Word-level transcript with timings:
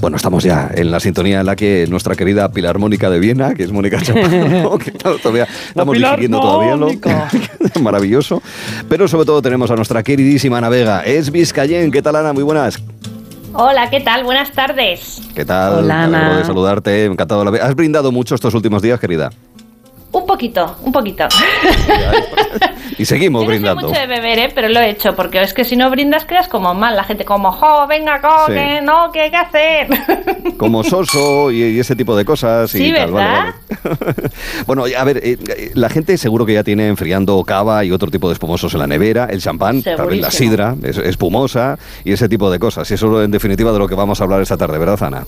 Bueno, 0.00 0.16
estamos 0.16 0.44
ya 0.44 0.70
en 0.74 0.92
la 0.92 1.00
sintonía 1.00 1.40
en 1.40 1.46
la 1.46 1.56
que 1.56 1.86
nuestra 1.88 2.14
querida 2.14 2.48
Pilar 2.52 2.78
Mónica 2.78 3.10
de 3.10 3.18
Viena, 3.18 3.54
que 3.54 3.64
es 3.64 3.72
Mónica 3.72 4.00
Chaparro, 4.00 4.78
que 4.84 4.92
todavía 4.92 5.46
estamos 5.68 5.96
digiriendo 5.96 6.40
todavía 6.40 6.76
lo 6.76 6.88
maravilloso. 7.82 8.40
Pero 8.88 9.08
sobre 9.08 9.26
todo 9.26 9.42
tenemos 9.42 9.70
a 9.72 9.76
nuestra 9.76 10.02
queridísima 10.04 10.58
Ana 10.58 10.68
Vega, 10.68 11.00
es 11.02 11.32
Vizcayen. 11.32 11.90
¿Qué 11.90 12.00
tal, 12.00 12.14
Ana? 12.14 12.32
Muy 12.32 12.44
buenas. 12.44 12.80
Hola, 13.54 13.90
¿qué 13.90 14.00
tal? 14.00 14.22
Buenas 14.22 14.52
tardes. 14.52 15.20
¿Qué 15.34 15.44
tal? 15.44 15.80
Hola, 15.84 16.04
Ana. 16.04 16.38
de 16.38 16.44
saludarte, 16.44 17.04
encantado. 17.06 17.44
de 17.44 17.58
la- 17.58 17.64
¿Has 17.66 17.74
brindado 17.74 18.12
mucho 18.12 18.36
estos 18.36 18.54
últimos 18.54 18.82
días, 18.82 19.00
querida? 19.00 19.30
Un 20.10 20.26
poquito, 20.26 20.76
un 20.84 20.90
poquito. 20.92 21.28
Y 22.96 23.04
seguimos 23.04 23.42
Yo 23.42 23.46
no 23.46 23.50
soy 23.52 23.58
brindando. 23.58 23.88
mucho 23.88 24.00
de 24.00 24.06
beber, 24.06 24.38
¿eh? 24.38 24.52
pero 24.54 24.68
lo 24.68 24.80
he 24.80 24.90
hecho, 24.90 25.14
porque 25.14 25.40
es 25.42 25.52
que 25.52 25.64
si 25.64 25.76
no 25.76 25.90
brindas 25.90 26.24
quedas 26.24 26.48
como 26.48 26.72
mal. 26.74 26.96
La 26.96 27.04
gente 27.04 27.24
como, 27.26 27.52
jo, 27.52 27.86
venga, 27.86 28.20
coge, 28.20 28.78
Sí. 28.78 28.84
no, 28.84 29.12
¿qué 29.12 29.20
hay 29.22 29.30
que 29.30 29.36
hacer? 29.36 29.88
Como 30.58 30.82
soso 30.82 31.50
y, 31.52 31.62
y 31.62 31.78
ese 31.78 31.94
tipo 31.94 32.16
de 32.16 32.24
cosas. 32.24 32.74
y 32.74 32.78
Sí, 32.88 32.92
tal, 32.94 33.12
¿verdad? 33.12 33.54
vale. 33.70 34.16
bueno, 34.66 34.84
a 34.98 35.04
ver, 35.04 35.18
eh, 35.18 35.38
eh, 35.46 35.70
la 35.74 35.88
gente 35.88 36.16
seguro 36.18 36.44
que 36.46 36.54
ya 36.54 36.64
tiene 36.64 36.88
enfriando 36.88 37.44
cava 37.44 37.84
y 37.84 37.92
otro 37.92 38.10
tipo 38.10 38.26
de 38.28 38.32
espumosos 38.32 38.72
en 38.74 38.80
la 38.80 38.86
nevera, 38.88 39.26
el 39.30 39.40
champán, 39.40 39.82
también 39.82 40.22
la 40.22 40.30
Segurísimo. 40.32 40.50
sidra, 40.50 40.74
es- 40.82 40.98
espumosa 40.98 41.78
y 42.04 42.12
ese 42.12 42.28
tipo 42.28 42.50
de 42.50 42.58
cosas. 42.58 42.90
Y 42.90 42.94
eso 42.94 43.22
en 43.22 43.30
definitiva 43.30 43.70
de 43.72 43.78
lo 43.78 43.86
que 43.86 43.94
vamos 43.94 44.20
a 44.20 44.24
hablar 44.24 44.40
esta 44.40 44.56
tarde, 44.56 44.78
¿verdad, 44.78 45.00
Ana? 45.04 45.24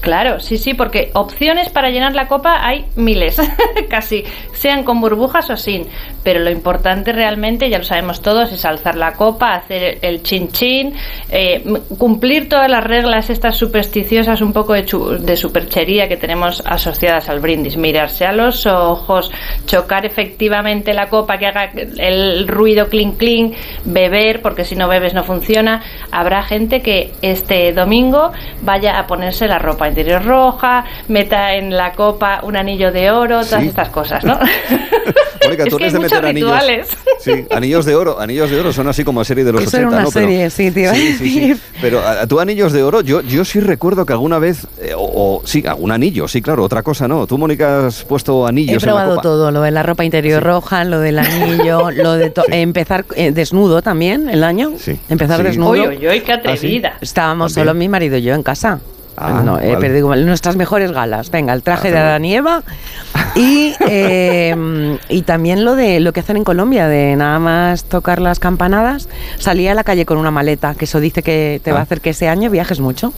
Claro, 0.00 0.40
sí, 0.40 0.56
sí, 0.56 0.72
porque 0.72 1.10
opciones 1.12 1.68
para 1.68 1.90
llenar 1.90 2.14
la 2.14 2.26
copa 2.26 2.66
hay 2.66 2.86
miles, 2.96 3.36
casi, 3.90 4.24
sean 4.54 4.82
con 4.82 5.00
burbujas 5.00 5.50
o 5.50 5.56
sin. 5.56 5.86
Pero 6.22 6.40
lo 6.40 6.50
importante 6.50 7.12
realmente, 7.12 7.68
ya 7.68 7.78
lo 7.78 7.84
sabemos 7.84 8.22
todos, 8.22 8.50
es 8.52 8.64
alzar 8.64 8.96
la 8.96 9.12
copa, 9.12 9.54
hacer 9.54 9.98
el 10.00 10.22
chin 10.22 10.48
chin, 10.52 10.94
eh, 11.30 11.62
cumplir 11.98 12.48
todas 12.48 12.70
las 12.70 12.82
reglas 12.82 13.28
estas 13.28 13.56
supersticiosas, 13.56 14.40
un 14.40 14.54
poco 14.54 14.72
de, 14.72 14.86
de 15.20 15.36
superchería 15.36 16.08
que 16.08 16.16
tenemos 16.16 16.62
asociadas 16.64 17.28
al 17.28 17.40
brindis. 17.40 17.76
Mirarse 17.76 18.24
a 18.24 18.32
los 18.32 18.66
ojos, 18.66 19.30
chocar 19.66 20.06
efectivamente 20.06 20.94
la 20.94 21.08
copa 21.08 21.36
que 21.36 21.46
haga 21.46 21.70
el 21.74 22.48
ruido 22.48 22.88
clink 22.88 23.18
clink, 23.18 23.54
beber, 23.84 24.40
porque 24.40 24.64
si 24.64 24.76
no 24.76 24.88
bebes 24.88 25.12
no 25.12 25.24
funciona. 25.24 25.82
Habrá 26.10 26.42
gente 26.42 26.80
que 26.80 27.12
este 27.20 27.72
domingo 27.72 28.32
vaya 28.62 28.98
a 28.98 29.06
ponerse 29.06 29.46
la 29.46 29.58
ropa 29.58 29.89
interior 29.90 30.24
roja, 30.24 30.84
meta 31.08 31.54
en 31.54 31.76
la 31.76 31.92
copa 31.92 32.40
un 32.42 32.56
anillo 32.56 32.90
de 32.90 33.10
oro, 33.10 33.44
todas 33.44 33.60
Sí. 33.62 33.68
estas 33.68 33.90
cosas, 33.90 34.24
¿no? 34.24 34.38
Mónica, 35.44 35.64
Es 35.64 35.70
tú 35.70 35.76
que 35.78 35.84
eres 35.84 35.92
de 35.94 35.98
meter 36.00 36.24
anillos. 36.24 36.50
rituales. 36.52 36.88
Sí, 37.18 37.46
anillos 37.50 37.84
de 37.84 37.94
oro, 37.94 38.20
anillos 38.20 38.50
de 38.50 38.60
oro 38.60 38.72
son 38.72 38.88
así 38.88 39.04
como 39.04 39.24
serie 39.24 39.42
de 39.44 39.52
los 39.52 39.62
Eso 39.62 39.76
80, 39.76 39.78
era 39.78 39.88
una 39.88 40.02
¿no? 40.04 40.10
Pero- 40.10 40.26
serie, 40.26 40.50
sí, 40.50 40.70
te 40.70 40.80
iba 40.82 40.90
a 40.92 40.94
sí, 40.94 41.12
sí. 41.14 41.56
Pero 41.80 42.00
a, 42.00 42.22
a 42.22 42.26
tú 42.26 42.40
anillos 42.40 42.72
de 42.72 42.82
oro, 42.82 43.00
yo, 43.00 43.20
yo 43.22 43.44
sí 43.44 43.58
recuerdo 43.60 44.04
que 44.06 44.12
alguna 44.12 44.38
vez, 44.38 44.66
eh, 44.80 44.92
o, 44.94 45.00
o- 45.02 45.42
sí, 45.46 45.64
un 45.78 45.90
anillo, 45.92 46.28
sí, 46.28 46.40
claro, 46.42 46.62
otra 46.64 46.82
cosa, 46.82 47.08
¿no? 47.08 47.26
Tú, 47.26 47.36
Mónica, 47.38 47.86
has 47.86 48.04
puesto 48.04 48.46
anillos 48.46 48.70
He 48.82 48.86
en 48.86 48.94
la 48.94 49.00
probado 49.00 49.10
copa. 49.16 49.22
todo, 49.22 49.50
lo 49.50 49.62
de 49.62 49.70
la 49.70 49.82
ropa 49.82 50.04
interior 50.04 50.42
roja, 50.42 50.84
lo 50.84 51.00
del 51.00 51.18
anillo, 51.18 51.90
lo 51.90 52.12
de 52.14 52.32
empezar 52.50 53.04
eh, 53.16 53.32
desnudo 53.32 53.82
también 53.82 54.28
el 54.28 54.44
año. 54.44 54.72
Sí. 54.78 54.98
Empezar 55.08 55.38
Sí. 55.38 55.42
desnudo. 55.44 55.70
Uy, 55.72 55.80
uy, 55.88 56.08
uy, 56.08 56.20
qué 56.20 56.32
atrevida. 56.32 56.94
Estábamos 57.00 57.52
También. 57.54 57.68
solo 57.68 57.78
mi 57.78 57.88
marido 57.88 58.16
y 58.18 58.22
yo 58.22 58.34
en 58.34 58.42
casa. 58.42 58.78
Ah, 59.22 59.42
no, 59.44 59.58
he 59.58 59.68
vale. 59.68 59.76
perdido 59.76 60.14
nuestras 60.16 60.56
mejores 60.56 60.92
galas. 60.92 61.30
Venga, 61.30 61.52
el 61.52 61.62
traje 61.62 61.88
Ah, 61.88 61.90
de 61.92 61.98
Adán 61.98 62.24
y 62.24 62.34
Eva 62.34 62.62
y, 63.36 63.74
eh, 63.88 64.98
y 65.08 65.22
también 65.22 65.64
lo 65.64 65.74
de 65.76 66.00
lo 66.00 66.12
que 66.12 66.20
hacen 66.20 66.36
en 66.38 66.44
Colombia, 66.44 66.88
de 66.88 67.16
nada 67.16 67.38
más 67.38 67.84
tocar 67.84 68.20
las 68.20 68.38
campanadas, 68.38 69.08
salía 69.38 69.72
a 69.72 69.74
la 69.74 69.84
calle 69.84 70.06
con 70.06 70.18
una 70.18 70.30
maleta, 70.30 70.74
que 70.74 70.86
eso 70.86 71.00
dice 71.00 71.22
que 71.22 71.60
te 71.62 71.72
va 71.72 71.78
Ah. 71.78 71.80
a 71.80 71.82
hacer 71.84 72.00
que 72.00 72.10
ese 72.10 72.28
año 72.28 72.50
viajes 72.50 72.80
mucho. 72.80 73.12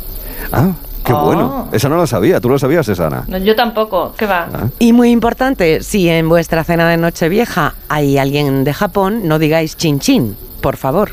Ah, 0.53 0.73
qué 1.05 1.13
Oh. 1.13 1.25
bueno. 1.25 1.69
Esa 1.73 1.89
no 1.89 1.97
la 1.97 2.07
sabía, 2.07 2.41
¿tú 2.41 2.49
lo 2.49 2.59
sabías, 2.59 2.89
Ana? 3.01 3.25
No, 3.29 3.39
yo 3.39 3.55
tampoco, 3.57 4.15
¿qué 4.17 4.27
va? 4.27 4.49
Ah. 4.53 4.67
Y 4.79 4.93
muy 4.93 5.11
importante, 5.11 5.83
si 5.83 6.09
en 6.09 6.29
vuestra 6.29 6.65
cena 6.65 6.89
de 6.89 6.97
Nochevieja 6.97 7.75
hay 7.89 8.19
alguien 8.19 8.65
de 8.65 8.73
Japón, 8.75 9.23
no 9.29 9.39
digáis 9.39 9.77
chin 9.77 9.99
chin, 10.01 10.37
por 10.61 10.77
favor. 10.77 11.13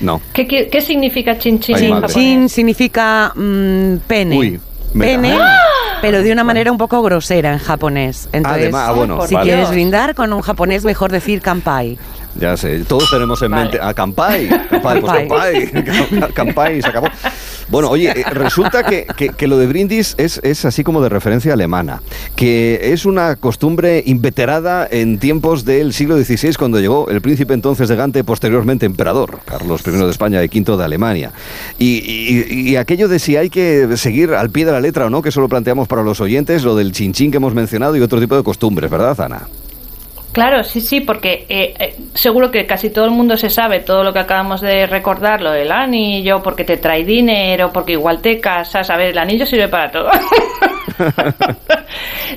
No. 0.00 0.20
¿Qué, 0.32 0.46
qué, 0.46 0.68
qué 0.68 0.80
significa 0.80 1.38
chin 1.38 1.60
chin 1.60 1.76
Ay, 1.76 1.84
en 1.84 1.90
madre. 1.90 2.08
japonés? 2.08 2.14
Chin 2.28 2.48
significa 2.48 3.32
mm, 3.34 3.96
pene. 4.06 4.36
Uy, 4.38 4.60
pene, 4.98 5.32
¡Ah! 5.38 5.58
pero 6.00 6.22
de 6.22 6.32
una 6.32 6.42
manera 6.44 6.72
un 6.72 6.78
poco 6.78 7.02
grosera 7.02 7.52
en 7.52 7.58
japonés. 7.58 8.28
Entonces, 8.32 8.62
Además, 8.62 8.86
ah, 8.88 8.92
bueno, 8.92 9.26
si 9.26 9.34
vale. 9.34 9.46
quieres 9.50 9.70
brindar 9.70 10.14
con 10.14 10.32
un 10.32 10.40
japonés, 10.40 10.84
mejor 10.84 11.12
decir 11.12 11.42
kampai. 11.42 11.98
Ya 12.38 12.56
sé, 12.56 12.84
todos 12.84 13.10
tenemos 13.10 13.42
en 13.42 13.50
Vale. 13.50 13.62
mente 13.64 13.80
a 13.82 13.92
Campai, 13.92 14.48
Campai, 14.70 15.00
pues 15.00 15.12
Campai, 15.12 16.32
Campai, 16.34 16.80
se 16.82 16.88
acabó. 16.88 17.08
Bueno, 17.68 17.88
oye, 17.90 18.08
eh, 18.10 18.24
resulta 18.30 18.82
que, 18.82 19.06
que- 19.16 19.28
que 19.30 19.46
lo 19.46 19.56
de 19.58 19.66
brindis 19.66 20.14
es, 20.18 20.40
es 20.42 20.64
así 20.64 20.82
como 20.84 21.00
de 21.02 21.08
referencia 21.08 21.52
alemana, 21.52 22.02
que 22.36 22.92
es 22.92 23.04
una 23.04 23.36
costumbre 23.36 24.02
inveterada 24.06 24.86
en 24.90 25.18
tiempos 25.18 25.64
del 25.64 25.92
siglo 25.92 26.16
XVI, 26.22 26.54
cuando 26.54 26.80
llegó 26.80 27.08
el 27.10 27.20
príncipe 27.20 27.54
entonces 27.54 27.88
de 27.88 27.96
Gante, 27.96 28.24
posteriormente 28.24 28.86
emperador, 28.86 29.40
Carlos 29.44 29.82
I 29.86 29.90
de 29.90 30.10
España 30.10 30.42
y 30.42 30.46
V 30.46 30.76
de 30.76 30.84
Alemania. 30.84 31.32
Y, 31.78 31.98
y- 31.98 32.70
y 32.70 32.76
aquello 32.76 33.08
de 33.08 33.18
si 33.18 33.36
hay 33.36 33.50
que 33.50 33.88
seguir 33.96 34.34
al 34.34 34.50
pie 34.50 34.64
de 34.64 34.72
la 34.72 34.80
letra 34.80 35.06
o 35.06 35.10
no, 35.10 35.20
que 35.22 35.28
eso 35.30 35.40
lo 35.40 35.48
planteamos 35.48 35.88
para 35.88 36.02
los 36.02 36.20
oyentes, 36.20 36.62
lo 36.64 36.74
del 36.76 36.92
chinchín 36.92 37.30
que 37.30 37.36
hemos 37.38 37.54
mencionado 37.54 37.96
y 37.96 38.00
otro 38.00 38.20
tipo 38.20 38.36
de 38.36 38.42
costumbres, 38.42 38.90
¿verdad, 38.90 39.20
Ana? 39.20 39.48
Claro, 40.32 40.62
sí, 40.62 40.80
sí, 40.80 41.00
porque 41.00 41.44
eh, 41.48 41.74
eh, 41.78 41.96
seguro 42.14 42.52
que 42.52 42.64
casi 42.64 42.90
todo 42.90 43.04
el 43.04 43.10
mundo 43.10 43.36
se 43.36 43.50
sabe 43.50 43.80
todo 43.80 44.04
lo 44.04 44.12
que 44.12 44.20
acabamos 44.20 44.60
de 44.60 44.86
recordar, 44.86 45.42
lo 45.42 45.50
del 45.50 45.72
anillo, 45.72 46.40
porque 46.42 46.64
te 46.64 46.76
trae 46.76 47.04
dinero, 47.04 47.72
porque 47.72 47.92
igual 47.92 48.20
te 48.20 48.38
casas. 48.40 48.90
A 48.90 48.96
ver, 48.96 49.08
el 49.10 49.18
anillo 49.18 49.44
sirve 49.44 49.68
para 49.68 49.90
todo. 49.90 50.10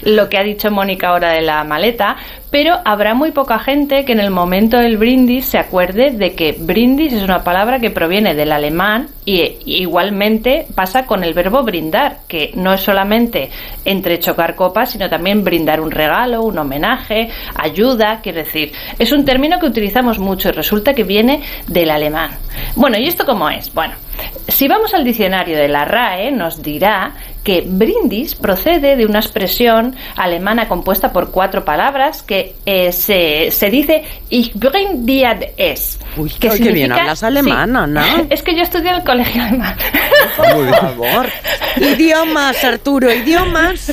lo 0.03 0.30
que 0.30 0.38
ha 0.38 0.44
dicho 0.44 0.72
Mónica 0.72 1.09
ahora 1.09 1.31
de 1.31 1.41
la 1.41 1.64
maleta, 1.64 2.18
pero 2.53 2.75
habrá 2.86 3.16
muy 3.16 3.31
poca 3.31 3.58
gente 3.58 4.06
que 4.06 4.12
en 4.12 4.19
el 4.19 4.30
momento 4.30 4.78
del 4.78 4.97
brindis 4.97 5.46
se 5.46 5.58
acuerde 5.58 6.12
de 6.12 6.36
que 6.36 6.52
brindis 6.52 7.14
es 7.14 7.24
una 7.24 7.44
palabra 7.44 7.80
que 7.80 7.90
proviene 7.90 8.36
del 8.36 8.52
alemán 8.52 9.08
y 9.25 9.58
igualmente 9.66 10.68
pasa 10.75 11.08
con 11.08 11.24
el 11.24 11.34
verbo 11.34 11.64
brindar, 11.64 12.19
que 12.28 12.52
no 12.53 12.72
es 12.74 12.81
solamente 12.81 13.50
entre 13.86 14.19
chocar 14.19 14.56
copas, 14.56 14.91
sino 14.91 15.09
también 15.09 15.44
brindar 15.44 15.81
un 15.81 15.90
regalo, 15.90 16.44
un 16.44 16.58
homenaje, 16.59 17.30
ayuda, 17.56 18.20
quiero 18.22 18.40
decir, 18.40 18.72
es 19.00 19.12
un 19.12 19.25
término 19.25 19.59
que 19.59 19.66
utilizamos 19.66 20.20
mucho 20.20 20.50
y 20.50 20.52
resulta 20.52 20.94
que 20.94 21.03
viene 21.03 21.41
del 21.68 21.90
alemán. 21.90 22.31
Bueno, 22.75 22.97
¿y 23.00 23.08
esto 23.08 23.25
cómo 23.25 23.50
es? 23.50 23.74
Bueno, 23.74 23.96
si 24.47 24.68
vamos 24.68 24.94
al 24.94 25.03
diccionario 25.03 25.58
de 25.58 25.68
la 25.68 25.85
RAE, 25.85 26.31
nos 26.31 26.62
dirá 26.62 27.14
que 27.43 27.63
brindis 27.65 28.35
procede 28.35 28.95
de 28.95 29.05
una 29.05 29.19
expresión 29.19 29.95
alemana 30.15 30.67
compuesta 30.67 31.11
por 31.11 31.31
cuatro 31.31 31.65
palabras 31.65 32.23
que 32.23 32.55
eh, 32.65 32.91
se, 32.91 33.51
se 33.51 33.69
dice 33.69 34.03
Ich 34.29 34.53
bring 34.55 35.05
dir 35.05 35.51
es. 35.57 35.99
Uy, 36.17 36.29
que 36.29 36.49
qué 36.49 36.71
bien 36.71 36.91
hablas 36.91 37.23
alemán, 37.23 37.75
Ana. 37.75 38.23
Es 38.29 38.41
que 38.43 38.55
yo 38.55 38.61
estudié 38.61 38.89
en 38.89 38.95
el 38.95 39.03
colegio 39.03 39.43
alemán. 39.43 39.75
Por 40.37 40.75
favor. 40.75 41.27
idiomas, 41.77 42.63
Arturo, 42.63 43.11
idiomas. 43.13 43.91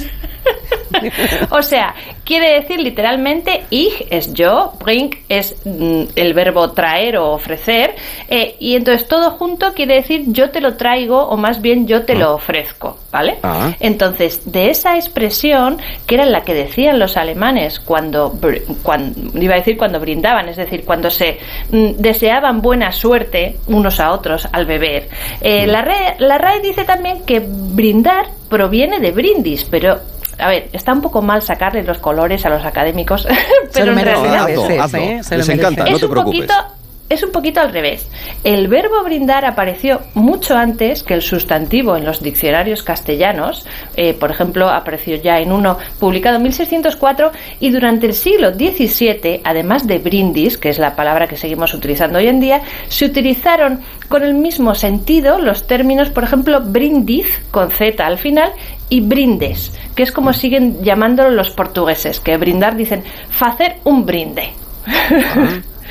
o 1.50 1.62
sea, 1.62 1.94
quiere 2.24 2.60
decir 2.60 2.80
literalmente 2.80 3.62
ich 3.70 4.04
es 4.10 4.32
yo, 4.34 4.72
bring 4.84 5.10
es 5.28 5.56
mm, 5.64 6.02
el 6.16 6.34
verbo 6.34 6.70
traer 6.72 7.16
o 7.16 7.30
ofrecer, 7.32 7.94
eh, 8.28 8.56
y 8.58 8.76
entonces 8.76 9.08
todo 9.08 9.30
junto 9.32 9.72
quiere 9.74 9.94
decir 9.96 10.24
yo 10.26 10.50
te 10.50 10.60
lo 10.60 10.76
traigo 10.76 11.20
o 11.22 11.36
más 11.36 11.60
bien 11.60 11.86
yo 11.86 12.04
te 12.04 12.14
lo 12.14 12.34
ofrezco, 12.34 12.98
¿vale? 13.10 13.38
Ah. 13.42 13.72
Entonces, 13.80 14.50
de 14.50 14.70
esa 14.70 14.96
expresión, 14.96 15.78
que 16.06 16.14
era 16.16 16.24
la 16.26 16.42
que 16.42 16.54
decían 16.54 16.98
los 16.98 17.16
alemanes 17.16 17.80
cuando, 17.80 18.32
br- 18.32 18.62
cuando 18.82 19.38
iba 19.40 19.54
a 19.54 19.58
decir 19.58 19.76
cuando 19.76 20.00
brindaban, 20.00 20.48
es 20.48 20.56
decir, 20.56 20.84
cuando 20.84 21.10
se 21.10 21.38
mm, 21.70 21.92
deseaban 21.98 22.60
buena 22.62 22.92
suerte 22.92 23.56
unos 23.66 24.00
a 24.00 24.12
otros 24.12 24.48
al 24.52 24.66
beber. 24.66 25.08
Eh, 25.40 25.66
la, 25.66 25.82
RAE, 25.82 26.16
la 26.18 26.38
RAE 26.38 26.60
dice 26.60 26.84
también 26.84 27.24
que 27.24 27.40
brindar 27.40 28.26
proviene 28.48 28.98
de 29.00 29.12
brindis, 29.12 29.64
pero 29.64 29.98
a 30.40 30.48
ver, 30.48 30.68
está 30.72 30.92
un 30.92 31.02
poco 31.02 31.22
mal 31.22 31.42
sacarle 31.42 31.82
los 31.82 31.98
colores 31.98 32.44
a 32.46 32.50
los 32.50 32.64
académicos, 32.64 33.26
pero 33.74 33.92
en 33.92 34.00
realidad 34.00 34.34
a 34.34 34.44
hazlo, 34.44 34.62
veces, 34.62 34.80
hazlo. 34.80 34.98
¿eh? 35.00 35.20
Se 35.22 35.36
Les 35.36 35.48
encanta, 35.48 35.84
no 35.84 35.90
es 35.90 35.98
te 36.00 36.06
un 36.06 36.10
preocupes. 36.10 36.40
poquito 36.40 36.80
es 37.10 37.24
un 37.24 37.32
poquito 37.32 37.60
al 37.60 37.72
revés. 37.72 38.08
El 38.44 38.68
verbo 38.68 39.02
brindar 39.02 39.44
apareció 39.44 40.00
mucho 40.14 40.56
antes 40.56 41.02
que 41.02 41.14
el 41.14 41.22
sustantivo 41.22 41.96
en 41.96 42.04
los 42.04 42.22
diccionarios 42.22 42.84
castellanos. 42.84 43.66
Eh, 43.96 44.14
por 44.14 44.30
ejemplo, 44.30 44.68
apareció 44.68 45.16
ya 45.16 45.40
en 45.40 45.50
uno 45.50 45.76
publicado 45.98 46.36
en 46.36 46.44
1604 46.44 47.32
y 47.58 47.70
durante 47.70 48.06
el 48.06 48.14
siglo 48.14 48.52
XVII, 48.52 49.40
además 49.42 49.88
de 49.88 49.98
brindis, 49.98 50.56
que 50.56 50.68
es 50.68 50.78
la 50.78 50.94
palabra 50.94 51.26
que 51.26 51.36
seguimos 51.36 51.74
utilizando 51.74 52.18
hoy 52.20 52.28
en 52.28 52.38
día, 52.38 52.62
se 52.88 53.06
utilizaron 53.06 53.80
con 54.08 54.22
el 54.22 54.34
mismo 54.34 54.76
sentido 54.76 55.40
los 55.40 55.66
términos, 55.66 56.10
por 56.10 56.22
ejemplo, 56.22 56.60
brindis 56.60 57.26
con 57.50 57.72
Z 57.72 58.06
al 58.06 58.18
final 58.18 58.52
y 58.90 59.00
brindes, 59.00 59.72
que 59.94 60.02
es 60.02 60.12
como 60.12 60.32
siguen 60.32 60.82
llamándolo 60.82 61.30
los 61.30 61.50
portugueses, 61.50 62.20
que 62.20 62.36
brindar 62.36 62.76
dicen 62.76 63.02
facer 63.30 63.76
un 63.84 64.04
brinde. 64.04 64.50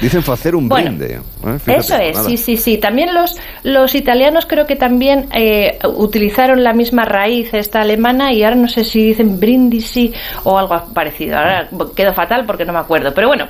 Dicen 0.02 0.24
hacer 0.32 0.56
un 0.56 0.70
brinde. 0.70 1.20
¿eh? 1.46 1.58
eso 1.68 1.96
es, 1.98 2.18
sí, 2.20 2.38
sí, 2.38 2.56
sí. 2.56 2.78
También 2.78 3.14
los, 3.14 3.36
los 3.64 3.96
italianos 3.96 4.46
creo 4.46 4.66
que 4.66 4.76
también 4.76 5.28
eh, 5.34 5.78
utilizaron 5.84 6.64
la 6.64 6.74
misma 6.74 7.04
raíz 7.04 7.54
esta 7.54 7.82
alemana 7.82 8.32
y 8.32 8.44
ahora 8.44 8.56
no 8.56 8.70
sé 8.70 8.86
si 8.86 9.08
dicen 9.08 9.40
brindisi 9.40 10.14
o 10.44 10.58
algo 10.58 10.82
parecido. 10.94 11.38
Ahora 11.38 11.68
quedo 11.96 12.14
fatal 12.14 12.46
porque 12.46 12.64
no 12.64 12.72
me 12.72 12.80
acuerdo. 12.80 13.14
Pero 13.14 13.28
bueno, 13.28 13.48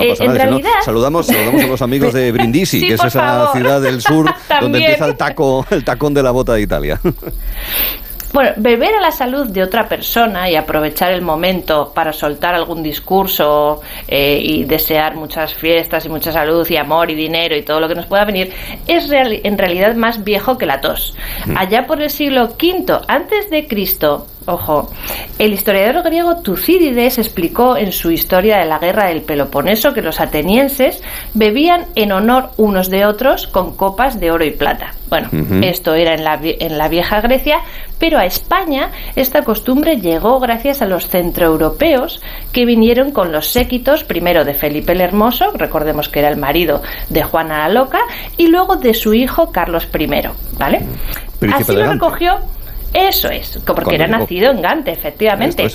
eh, 0.00 0.14
en 0.20 0.34
realidad... 0.34 0.70
saludamos, 0.84 1.26
saludamos 1.26 1.64
a 1.64 1.66
los 1.66 1.82
amigos 1.82 2.12
de 2.12 2.30
Brindisi, 2.38 2.80
que 2.80 2.94
es 2.94 3.04
esa 3.04 3.50
ciudad 3.52 3.80
del 3.80 4.00
sur 4.00 4.32
donde 4.60 4.78
empieza 4.78 5.06
el, 5.06 5.16
taco, 5.16 5.66
el 5.70 5.84
tacón 5.84 6.14
de 6.14 6.22
la 6.22 6.30
bota 6.30 6.54
de 6.54 6.62
Italia. 6.62 7.00
Bueno, 8.32 8.50
beber 8.56 8.94
a 8.94 9.00
la 9.00 9.10
salud 9.10 9.46
de 9.46 9.62
otra 9.62 9.88
persona 9.88 10.50
y 10.50 10.56
aprovechar 10.56 11.12
el 11.12 11.22
momento 11.22 11.92
para 11.94 12.12
soltar 12.12 12.54
algún 12.54 12.82
discurso 12.82 13.80
eh, 14.06 14.38
y 14.42 14.64
desear 14.64 15.14
muchas 15.14 15.54
fiestas 15.54 16.04
y 16.04 16.08
mucha 16.10 16.30
salud 16.30 16.68
y 16.68 16.76
amor 16.76 17.10
y 17.10 17.14
dinero 17.14 17.56
y 17.56 17.62
todo 17.62 17.80
lo 17.80 17.88
que 17.88 17.94
nos 17.94 18.06
pueda 18.06 18.24
venir 18.26 18.52
es 18.86 19.10
en 19.10 19.56
realidad 19.56 19.94
más 19.94 20.24
viejo 20.24 20.58
que 20.58 20.66
la 20.66 20.80
tos. 20.80 21.16
Mm. 21.46 21.56
Allá 21.56 21.86
por 21.86 22.02
el 22.02 22.10
siglo 22.10 22.50
V 22.60 23.00
antes 23.08 23.48
de 23.50 23.66
Cristo, 23.66 24.26
Ojo, 24.48 24.90
el 25.38 25.52
historiador 25.52 26.02
griego 26.02 26.36
Tucídides 26.36 27.18
explicó 27.18 27.76
en 27.76 27.92
su 27.92 28.10
historia 28.10 28.56
de 28.56 28.64
la 28.64 28.78
guerra 28.78 29.08
del 29.08 29.20
Peloponeso 29.20 29.92
que 29.92 30.00
los 30.00 30.20
atenienses 30.20 31.02
bebían 31.34 31.84
en 31.96 32.12
honor 32.12 32.48
unos 32.56 32.88
de 32.88 33.04
otros 33.04 33.46
con 33.46 33.76
copas 33.76 34.18
de 34.18 34.30
oro 34.30 34.46
y 34.46 34.50
plata. 34.52 34.94
Bueno, 35.10 35.28
esto 35.62 35.94
era 35.94 36.14
en 36.14 36.24
la, 36.24 36.38
en 36.42 36.78
la 36.78 36.88
vieja 36.88 37.20
Grecia, 37.20 37.60
pero 37.98 38.18
a 38.18 38.24
España 38.24 38.90
esta 39.16 39.44
costumbre 39.44 40.00
llegó 40.00 40.40
gracias 40.40 40.80
a 40.80 40.86
los 40.86 41.08
centroeuropeos 41.08 42.22
que 42.50 42.64
vinieron 42.64 43.10
con 43.10 43.32
los 43.32 43.48
séquitos, 43.48 44.02
primero 44.02 44.46
de 44.46 44.54
Felipe 44.54 44.92
el 44.92 45.02
Hermoso, 45.02 45.52
recordemos 45.54 46.08
que 46.08 46.20
era 46.20 46.28
el 46.28 46.38
marido 46.38 46.82
de 47.10 47.22
Juana 47.22 47.58
la 47.58 47.68
Loca, 47.68 48.00
y 48.38 48.46
luego 48.46 48.76
de 48.76 48.94
su 48.94 49.12
hijo 49.12 49.52
Carlos 49.52 49.88
I, 49.94 50.06
¿vale? 50.58 50.86
Así 51.52 51.72
lo 51.72 51.92
recogió 51.92 52.38
eso 52.92 53.28
es, 53.28 53.58
porque 53.66 53.96
era 53.96 54.06
nacido 54.06 54.50
en 54.50 54.62
Gante, 54.62 54.92
efectivamente. 54.92 55.66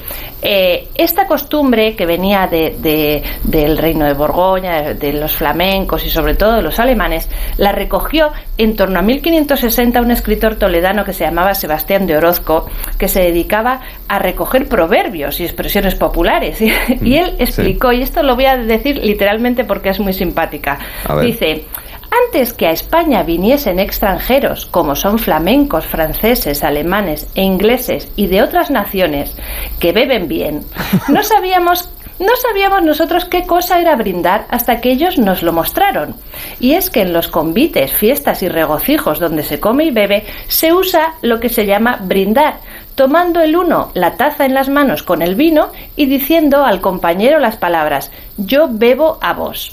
Eh, 0.41 0.87
esta 0.95 1.27
costumbre 1.27 1.95
que 1.95 2.05
venía 2.05 2.47
de, 2.47 3.23
del 3.43 3.77
reino 3.77 4.05
de 4.05 4.13
Borgoña, 4.13 4.93
de, 4.93 5.13
los 5.13 5.35
flamencos 5.35 6.05
y 6.05 6.09
sobre 6.09 6.35
todo 6.35 6.53
de 6.53 6.61
los 6.61 6.79
alemanes, 6.79 7.29
la 7.57 7.71
recogió 7.71 8.31
en 8.57 8.75
torno 8.75 8.99
a 8.99 9.01
1560 9.01 10.01
un 10.01 10.11
escritor 10.11 10.55
toledano 10.55 11.05
que 11.05 11.13
se 11.13 11.23
llamaba 11.23 11.53
Sebastián 11.53 12.07
de 12.07 12.17
Orozco, 12.17 12.67
que 12.97 13.07
se 13.07 13.21
dedicaba 13.21 13.81
a 14.07 14.19
recoger 14.19 14.67
proverbios 14.67 15.39
y 15.39 15.43
expresiones 15.43 15.95
populares. 15.95 16.59
y 16.61 16.67
mm, 16.67 17.13
él 17.13 17.35
explicó, 17.37 17.91
y 17.91 18.01
esto 18.01 18.23
lo 18.23 18.35
voy 18.35 18.45
a 18.45 18.57
decir 18.57 18.97
literalmente 18.97 19.63
porque 19.63 19.89
es 19.89 19.99
muy 19.99 20.13
simpática, 20.13 20.79
dice, 21.21 21.65
antes 22.27 22.53
que 22.53 22.67
a 22.67 22.71
España 22.71 23.23
viniesen 23.23 23.79
extranjeros, 23.79 24.65
como 24.65 24.95
son 24.95 25.19
flamencos, 25.19 25.85
franceses, 25.85 26.63
alemanes 26.63 27.27
e 27.35 27.41
ingleses 27.41 28.07
y 28.15 28.27
de 28.27 28.41
otras 28.41 28.69
naciones 28.69 29.35
que 29.79 29.91
beben 29.91 30.27
bien, 30.27 30.63
no 31.07 31.23
sabíamos 31.23 31.89
no 32.19 32.35
sabíamos 32.35 32.83
nosotros 32.83 33.25
qué 33.25 33.43
cosa 33.43 33.79
era 33.79 33.95
brindar 33.95 34.45
hasta 34.49 34.79
que 34.79 34.91
ellos 34.91 35.17
nos 35.17 35.41
lo 35.41 35.51
mostraron. 35.51 36.15
Y 36.59 36.73
es 36.73 36.91
que 36.91 37.01
en 37.01 37.11
los 37.11 37.27
convites, 37.27 37.91
fiestas 37.91 38.43
y 38.43 38.49
regocijos 38.49 39.19
donde 39.19 39.43
se 39.43 39.59
come 39.59 39.85
y 39.85 39.91
bebe, 39.91 40.23
se 40.47 40.73
usa 40.73 41.15
lo 41.23 41.39
que 41.39 41.49
se 41.49 41.65
llama 41.65 41.97
brindar, 42.01 42.59
tomando 42.95 43.41
el 43.41 43.55
uno 43.55 43.89
la 43.95 44.15
taza 44.15 44.45
en 44.45 44.53
las 44.53 44.69
manos 44.69 45.01
con 45.01 45.23
el 45.23 45.33
vino 45.35 45.71
y 45.95 46.05
diciendo 46.05 46.63
al 46.63 46.81
compañero 46.81 47.39
las 47.39 47.57
palabras 47.57 48.11
yo 48.37 48.67
bebo 48.69 49.17
a 49.21 49.33
vos. 49.33 49.72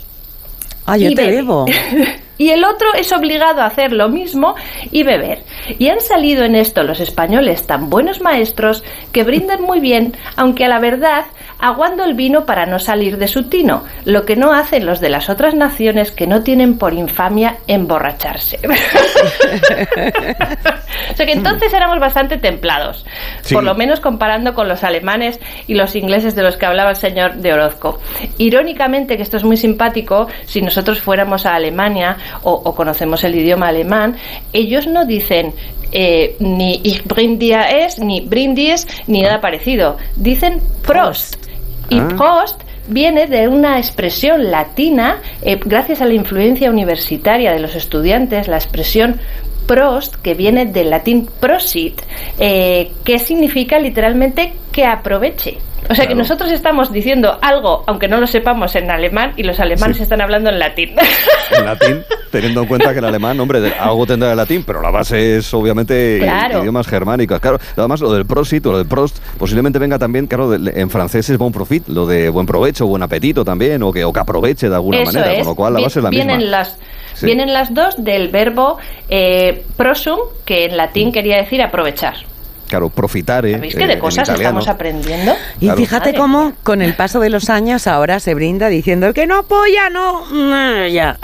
Ah, 0.91 0.97
yo 0.97 1.15
te 1.15 1.31
bebo. 1.31 1.67
y 2.39 2.51
el 2.51 2.65
otro 2.65 2.89
es 2.95 3.13
obligado 3.13 3.63
a 3.63 3.67
hacer 3.67 3.93
lo 3.93 4.09
mismo 4.09 4.57
y 4.91 5.05
beber. 5.05 5.43
Y 5.79 5.89
han 5.89 6.01
salido 6.01 6.43
en 6.43 6.57
esto 6.57 6.83
los 6.83 6.99
españoles 6.99 7.67
tan 7.67 7.91
buenos 7.91 8.21
maestros 8.21 8.83
que 9.13 9.23
brindan 9.23 9.63
muy 9.63 9.79
bien, 9.79 10.17
aunque 10.35 10.65
a 10.65 10.69
la 10.69 10.81
verdad 10.81 11.27
aguando 11.61 12.05
el 12.05 12.15
vino 12.15 12.47
para 12.47 12.67
no 12.67 12.79
salir 12.79 13.19
de 13.19 13.29
su 13.29 13.45
tino, 13.45 13.85
lo 14.05 14.25
que 14.25 14.37
no 14.37 14.53
hacen 14.53 14.87
los 14.87 15.01
de 15.01 15.09
las 15.11 15.29
otras 15.29 15.55
naciones 15.55 16.11
que 16.13 16.27
no 16.27 16.43
tienen 16.43 16.79
por 16.79 16.95
infamia 16.95 17.57
emborracharse. 17.67 18.59
o 21.13 21.17
sea 21.17 21.27
que 21.27 21.33
entonces 21.33 21.73
éramos 21.73 21.99
bastante 22.01 22.39
templados, 22.39 23.05
por 23.53 23.65
lo 23.65 23.75
menos 23.75 24.01
comparando 24.01 24.55
con 24.55 24.69
los 24.69 24.85
alemanes 24.85 25.41
y 25.67 25.75
los 25.75 25.95
ingleses 25.97 26.35
de 26.35 26.43
los 26.43 26.57
que 26.57 26.67
hablaba 26.67 26.91
el 26.91 26.97
señor 26.97 27.37
de 27.37 27.53
Orozco. 27.53 28.01
Irónicamente, 28.39 29.17
que 29.17 29.23
esto 29.23 29.37
es 29.37 29.45
muy 29.45 29.57
simpático, 29.57 30.29
si 30.45 30.63
nosotros 30.63 31.01
fuéramos 31.01 31.47
a 31.47 31.55
Alemania 31.55 32.17
o, 32.43 32.75
conocemos 32.75 33.25
el 33.25 33.35
idioma 33.35 33.69
alemán, 33.69 34.17
ellos 34.53 34.87
no 34.87 35.05
dicen 35.05 35.53
eh, 35.93 36.37
ni 36.39 36.81
ich 36.85 37.05
brindia 37.05 37.65
es, 37.65 37.99
ni 37.99 38.21
brindis, 38.21 38.87
ni 39.07 39.23
nada 39.23 39.41
parecido. 39.41 39.97
Dicen 40.17 40.61
Prost. 40.87 41.50
Y 41.91 41.99
ah. 41.99 42.09
Prost 42.17 42.63
viene 42.89 43.27
de 43.27 43.49
una 43.49 43.79
expresión 43.79 44.51
latina, 44.51 45.19
eh, 45.43 45.61
gracias 45.63 46.01
a 46.01 46.07
la 46.07 46.15
influencia 46.15 46.71
universitaria 46.71 47.53
de 47.53 47.61
los 47.61 47.75
estudiantes, 47.75 48.49
la 48.49 48.57
expresión 48.57 49.21
Prost, 49.67 50.17
que 50.17 50.35
viene 50.35 50.67
del 50.67 50.91
latín 50.91 51.29
prosit, 51.39 52.03
eh, 52.41 52.91
que 53.05 53.21
significa 53.21 53.79
literalmente 53.79 54.53
que 54.73 54.85
aproveche. 54.85 55.59
O 55.91 55.95
sea 55.97 56.07
que 56.07 56.15
nosotros 56.15 56.53
estamos 56.53 56.93
diciendo 56.93 57.37
algo, 57.43 57.83
aunque 57.89 58.07
no 58.07 58.19
lo 58.19 58.29
sepamos 58.29 58.77
en 58.77 58.93
alemán, 58.93 59.33
y 59.37 59.43
los 59.43 59.59
alemanes 59.59 59.99
están 59.99 60.21
hablando 60.21 60.49
en 60.49 60.59
latín. 60.61 60.95
En 61.51 61.65
latín, 61.65 62.05
teniendo 62.31 62.63
en 62.63 62.69
cuenta 62.69 62.93
que 62.93 63.01
el 63.01 63.05
alemán, 63.05 63.41
hombre, 63.41 63.73
algo 63.77 64.07
tendrá 64.07 64.31
el 64.31 64.37
latín, 64.37 64.63
pero 64.65 64.81
la 64.81 64.93
base 64.93 65.39
es 65.39 65.53
obviamente 65.53 66.25
idiomas 66.61 66.87
germánicos. 66.87 67.41
Claro, 67.41 67.59
además 67.77 68.01
lo 68.01 68.13
del 68.13 68.25
prosit 68.25 68.65
o 68.67 68.71
lo 68.71 68.79
del 68.79 68.87
prost 68.87 69.19
posiblemente 69.37 69.81
venga 69.81 69.99
también, 69.99 70.29
claro, 70.29 70.55
en 70.55 70.91
francés 70.91 71.29
es 71.29 71.37
bon 71.37 71.51
profit, 71.51 71.89
lo 71.89 72.07
de 72.07 72.29
buen 72.29 72.47
provecho, 72.47 72.87
buen 72.87 73.03
apetito 73.03 73.45
también, 73.45 73.83
o 73.83 73.93
que, 73.93 74.05
o 74.05 74.13
que 74.13 74.21
aproveche 74.21 74.69
de 74.69 74.77
alguna 74.77 75.03
manera, 75.03 75.35
con 75.39 75.47
lo 75.47 75.55
cual 75.57 75.75
la 75.75 75.81
base 75.81 75.99
es 75.99 76.05
la 76.05 76.11
vienen 76.11 76.39
misma. 76.39 76.51
Las, 76.53 76.79
Vienen 77.23 77.53
las 77.53 77.75
dos 77.75 78.03
del 78.03 78.29
verbo 78.29 78.79
eh, 79.09 79.65
prosum, 79.77 80.21
que 80.45 80.67
en 80.67 80.77
latín 80.77 81.09
mm. 81.09 81.13
quería 81.13 81.37
decir 81.37 81.61
aprovechar. 81.61 82.15
Claro, 82.71 82.89
profitare. 82.89 83.57
¿Veis 83.57 83.75
qué 83.75 83.85
de 83.89 83.95
eh, 83.95 83.99
cosas 83.99 84.29
estamos 84.29 84.69
aprendiendo? 84.69 85.35
Y 85.59 85.69
fíjate 85.71 86.15
cómo 86.15 86.53
con 86.63 86.83
el 86.83 86.95
paso 86.95 87.19
de 87.19 87.29
los 87.29 87.51
años 87.51 87.89
ahora 87.89 88.21
se 88.21 88.33
brinda 88.33 88.69
diciendo 88.69 89.09
el 89.09 89.13
que 89.13 89.27
no 89.27 89.39
apoya, 89.39 89.91
no. 89.91 90.25
Mm, 90.31 90.87
ya. 90.93 91.19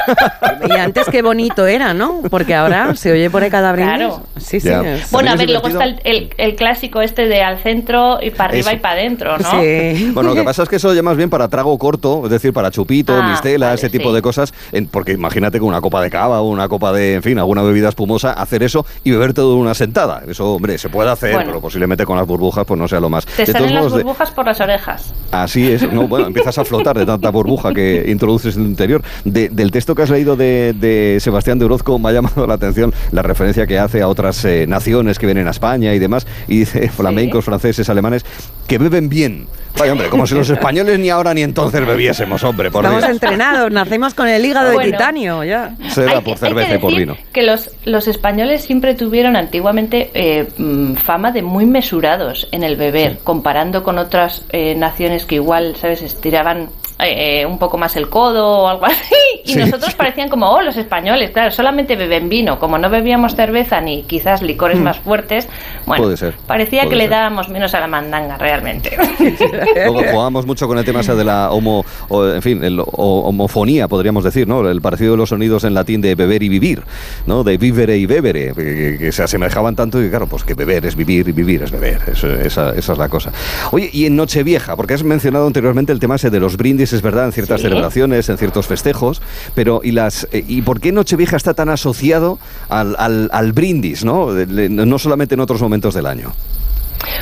y 0.68 0.72
antes 0.72 1.06
qué 1.08 1.22
bonito 1.22 1.68
era, 1.68 1.94
¿no? 1.94 2.22
Porque 2.28 2.56
ahora 2.56 2.96
se 2.96 3.12
oye 3.12 3.30
por 3.30 3.44
ahí 3.44 3.50
cada 3.50 3.70
brindis. 3.70 3.98
Claro. 3.98 4.22
Sí, 4.36 4.58
sí. 4.58 4.68
Bueno, 5.12 5.30
a 5.30 5.36
ver, 5.36 5.48
luego 5.48 5.68
está 5.68 5.84
el, 5.84 6.56
clásico 6.56 7.00
este 7.02 7.28
de 7.28 7.40
al 7.40 7.58
centro 7.62 8.18
y 8.20 8.30
para 8.30 8.50
arriba 8.50 8.72
y 8.72 8.78
para 8.78 8.94
adentro, 8.94 9.38
¿no? 9.38 9.48
Sí. 9.48 10.10
Bueno, 10.20 10.30
lo 10.30 10.34
que 10.34 10.42
pasa 10.42 10.64
es 10.64 10.68
que 10.68 10.76
eso 10.76 10.88
oye 10.88 11.02
más 11.02 11.16
bien 11.16 11.30
para 11.30 11.46
trago 11.46 11.78
corto, 11.78 12.22
es 12.24 12.30
decir, 12.30 12.52
para 12.52 12.72
chupito, 12.72 13.14
ah, 13.14 13.28
mistela, 13.30 13.72
ese 13.74 13.88
tipo 13.90 14.12
de 14.12 14.20
cosas. 14.20 14.52
porque 14.90 15.12
imagínate 15.12 15.60
con 15.60 15.68
una 15.68 15.80
copa 15.80 16.02
de 16.02 16.10
cava 16.10 16.40
o 16.40 16.48
una 16.48 16.68
copa 16.68 16.92
de, 16.92 17.14
en 17.14 17.22
fin, 17.22 17.38
alguna 17.38 17.62
bebida 17.62 17.88
espumosa, 17.88 18.32
hacer 18.32 18.64
eso 18.64 18.84
y 19.04 19.12
beber 19.12 19.34
todo 19.34 19.54
en 19.54 19.60
una 19.60 19.74
sentada. 19.74 20.22
Eso, 20.26 20.54
hombre, 20.54 20.79
se 20.80 20.88
puede 20.88 21.10
hacer, 21.10 21.36
pero 21.44 21.60
posiblemente 21.60 22.04
con 22.04 22.16
las 22.16 22.26
burbujas 22.26 22.64
pues 22.64 22.78
no 22.78 22.88
sea 22.88 23.00
lo 23.00 23.10
más. 23.10 23.26
Te 23.26 23.46
salen 23.46 23.74
las 23.74 23.90
burbujas 23.90 24.30
por 24.30 24.46
las 24.46 24.60
orejas. 24.60 25.12
Así 25.30 25.70
es, 25.70 25.90
no, 25.92 26.08
bueno, 26.08 26.26
empiezas 26.26 26.56
a 26.58 26.64
flotar 26.64 26.98
de 26.98 27.06
tanta 27.06 27.30
burbuja 27.30 27.72
que 27.72 28.04
introduces 28.08 28.56
en 28.56 28.62
el 28.62 28.68
interior. 28.68 29.02
del 29.24 29.70
texto 29.70 29.94
que 29.94 30.02
has 30.02 30.10
leído 30.10 30.36
de, 30.36 31.18
Sebastián 31.20 31.58
de 31.58 31.66
Orozco 31.66 31.98
me 31.98 32.08
ha 32.08 32.12
llamado 32.12 32.46
la 32.46 32.54
atención 32.54 32.92
la 33.12 33.22
referencia 33.22 33.66
que 33.66 33.78
hace 33.78 34.00
a 34.00 34.08
otras 34.08 34.44
eh, 34.44 34.66
naciones 34.66 35.18
que 35.18 35.26
vienen 35.26 35.46
a 35.48 35.50
España 35.50 35.94
y 35.94 35.98
demás, 35.98 36.26
y 36.48 36.60
dice 36.60 36.88
flamencos, 36.88 37.44
franceses, 37.44 37.88
alemanes, 37.90 38.24
que 38.66 38.78
beben 38.78 39.08
bien. 39.08 39.46
Vaya, 39.78 39.92
hombre, 39.92 40.08
como 40.08 40.26
si 40.26 40.34
los 40.34 40.50
españoles 40.50 40.98
ni 40.98 41.10
ahora 41.10 41.32
ni 41.32 41.42
entonces 41.42 41.86
bebiésemos, 41.86 42.42
hombre. 42.44 42.70
Por 42.70 42.84
Estamos 42.84 43.04
entrenados, 43.04 43.70
nacemos 43.70 44.14
con 44.14 44.28
el 44.28 44.44
hígado 44.44 44.78
de 44.78 44.84
titanio, 44.84 45.44
ya. 45.44 45.74
Será 45.88 46.20
por 46.20 46.38
cerveza 46.38 46.74
y 46.74 46.78
por 46.78 46.94
vino. 46.94 47.16
Que 47.32 47.42
los, 47.42 47.70
los 47.84 48.08
españoles 48.08 48.62
siempre 48.62 48.94
tuvieron 48.94 49.36
antiguamente 49.36 50.10
eh, 50.14 50.48
mm, 50.70 50.94
fama 50.94 51.32
de 51.32 51.42
muy 51.42 51.66
mesurados 51.66 52.48
en 52.52 52.62
el 52.62 52.76
beber, 52.76 53.18
comparando 53.24 53.82
con 53.82 53.98
otras 53.98 54.44
eh, 54.50 54.74
naciones 54.74 55.26
que 55.26 55.36
igual, 55.36 55.76
¿sabes?, 55.76 56.02
estiraban 56.02 56.68
eh, 57.02 57.46
un 57.46 57.58
poco 57.58 57.78
más 57.78 57.96
el 57.96 58.08
codo 58.08 58.46
o 58.46 58.68
algo 58.68 58.86
así. 58.86 59.14
Y 59.44 59.54
nosotros 59.54 59.94
parecían 59.94 60.28
como, 60.28 60.50
oh, 60.50 60.62
los 60.62 60.76
españoles, 60.76 61.30
claro, 61.30 61.50
solamente 61.50 61.96
beben 61.96 62.28
vino. 62.28 62.58
Como 62.58 62.78
no 62.78 62.90
bebíamos 62.90 63.34
cerveza 63.34 63.80
ni 63.80 64.02
quizás 64.02 64.42
licores 64.42 64.78
hmm. 64.78 64.82
más 64.82 64.98
fuertes, 64.98 65.48
bueno, 65.86 66.08
parecía 66.46 66.86
que 66.86 66.96
le 66.96 67.08
dábamos 67.08 67.48
menos 67.48 67.74
a 67.74 67.80
la 67.80 67.86
mandanga 67.86 68.36
realmente. 68.36 68.96
Luego 69.74 70.02
jugábamos 70.10 70.46
mucho 70.46 70.66
con 70.68 70.78
el 70.78 70.84
tema 70.84 71.00
ese 71.00 71.14
de 71.14 71.24
la 71.24 71.50
homo, 71.50 71.84
en 72.10 72.42
fin, 72.42 72.62
el, 72.62 72.82
homofonía, 72.84 73.88
podríamos 73.88 74.24
decir, 74.24 74.46
¿no? 74.46 74.68
El 74.68 74.80
parecido 74.80 75.12
de 75.12 75.16
los 75.16 75.30
sonidos 75.30 75.64
en 75.64 75.74
latín 75.74 76.00
de 76.00 76.14
beber 76.14 76.42
y 76.42 76.48
vivir, 76.48 76.82
¿no? 77.26 77.44
De 77.44 77.56
vivere 77.56 77.96
y 77.96 78.06
bebere, 78.06 78.52
que, 78.54 79.12
se 79.12 79.22
asemejaban 79.22 79.74
tanto 79.74 80.02
y 80.02 80.08
claro, 80.08 80.26
pues 80.26 80.44
que 80.44 80.54
beber 80.54 80.86
es 80.86 80.94
vivir 80.94 81.28
y 81.28 81.32
vivir 81.32 81.62
es 81.62 81.70
beber. 81.70 82.00
esa, 82.44 82.70
esa 82.70 82.92
es 82.92 82.98
la 82.98 83.08
cosa. 83.08 83.32
Oye, 83.72 83.90
y 83.92 84.06
en 84.06 84.16
Nochevieja, 84.16 84.76
porque 84.76 84.94
has 84.94 85.02
mencionado 85.02 85.46
anteriormente 85.46 85.92
el 85.92 85.98
tema 85.98 86.16
ese 86.16 86.30
de 86.30 86.40
los 86.40 86.56
brindis 86.56 86.89
es 86.92 87.02
verdad, 87.02 87.26
en 87.26 87.32
ciertas 87.32 87.60
celebraciones, 87.60 88.28
en 88.28 88.38
ciertos 88.38 88.66
festejos, 88.66 89.22
pero 89.54 89.80
¿y, 89.82 89.92
las, 89.92 90.28
eh, 90.32 90.44
¿y 90.46 90.62
por 90.62 90.80
qué 90.80 90.92
Nochevieja 90.92 91.36
está 91.36 91.54
tan 91.54 91.68
asociado 91.68 92.38
al, 92.68 92.96
al 93.32 93.52
brindis, 93.52 94.04
¿no? 94.04 94.30
no 94.30 94.98
solamente 94.98 95.34
en 95.34 95.40
otros 95.40 95.60
momentos 95.60 95.94
del 95.94 96.06
año? 96.06 96.32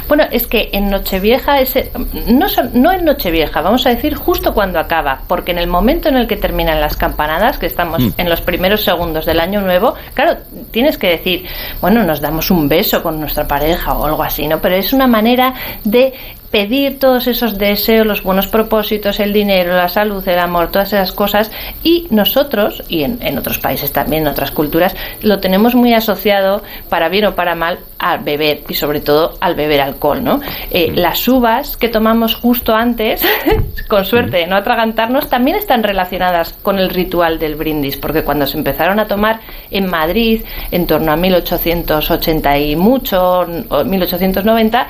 Bueno, 0.06 0.24
es 0.30 0.46
que 0.46 0.70
en 0.72 0.90
Nochevieja, 0.90 1.60
ese, 1.60 1.90
no, 2.26 2.46
no 2.74 2.92
en 2.92 3.04
Nochevieja, 3.04 3.60
vamos 3.60 3.86
a 3.86 3.90
decir 3.90 4.14
justo 4.14 4.54
cuando 4.54 4.78
acaba, 4.78 5.20
porque 5.26 5.52
en 5.52 5.58
el 5.58 5.66
momento 5.66 6.08
en 6.08 6.16
el 6.16 6.26
que 6.26 6.36
terminan 6.36 6.80
las 6.80 6.96
campanadas, 6.96 7.58
que 7.58 7.66
estamos 7.66 8.00
mm. 8.00 8.12
en 8.16 8.28
los 8.28 8.40
primeros 8.40 8.82
segundos 8.82 9.26
del 9.26 9.40
año 9.40 9.60
nuevo, 9.60 9.94
claro, 10.14 10.38
tienes 10.70 10.98
que 10.98 11.08
decir, 11.08 11.46
bueno, 11.80 12.02
nos 12.04 12.20
damos 12.20 12.50
un 12.50 12.68
beso 12.68 13.02
con 13.02 13.20
nuestra 13.20 13.46
pareja 13.46 13.94
o 13.94 14.06
algo 14.06 14.22
así, 14.22 14.46
¿no? 14.48 14.60
Pero 14.60 14.74
es 14.76 14.92
una 14.92 15.06
manera 15.06 15.54
de 15.84 16.12
pedir 16.50 16.98
todos 16.98 17.26
esos 17.26 17.58
deseos, 17.58 18.06
los 18.06 18.22
buenos 18.22 18.46
propósitos, 18.48 19.20
el 19.20 19.32
dinero, 19.32 19.76
la 19.76 19.88
salud, 19.88 20.26
el 20.26 20.38
amor, 20.38 20.70
todas 20.70 20.92
esas 20.92 21.12
cosas. 21.12 21.50
Y 21.82 22.06
nosotros, 22.10 22.82
y 22.88 23.02
en, 23.02 23.38
otros 23.38 23.58
países 23.58 23.92
también, 23.92 24.22
en 24.22 24.28
otras 24.28 24.50
culturas, 24.50 24.96
lo 25.22 25.40
tenemos 25.40 25.74
muy 25.74 25.92
asociado, 25.94 26.62
para 26.88 27.08
bien 27.08 27.26
o 27.26 27.34
para 27.34 27.54
mal, 27.54 27.78
al 27.98 28.20
beber 28.20 28.62
y 28.68 28.74
sobre 28.74 29.00
todo 29.00 29.36
al 29.40 29.54
beber 29.54 29.80
alcohol, 29.80 30.22
¿no? 30.22 30.40
Eh, 30.70 30.92
las 30.94 31.26
uvas 31.28 31.76
que 31.76 31.88
tomamos 31.88 32.34
justo 32.34 32.74
antes, 32.74 33.22
con 33.88 34.04
suerte 34.04 34.38
de 34.38 34.46
no 34.46 34.56
atragantarnos, 34.56 35.28
también 35.28 35.56
están 35.56 35.82
relacionadas 35.82 36.54
con 36.62 36.78
el 36.78 36.90
ritual 36.90 37.38
del 37.38 37.56
brindis, 37.56 37.96
porque 37.96 38.22
cuando 38.22 38.46
se 38.46 38.56
empezaron 38.56 39.00
a 39.00 39.06
tomar 39.06 39.40
en 39.70 39.86
Madrid, 39.86 40.42
en 40.70 40.86
torno 40.86 41.12
a 41.12 41.16
1880 41.16 42.58
y 42.58 42.76
mucho, 42.76 43.46
1890, 43.84 44.86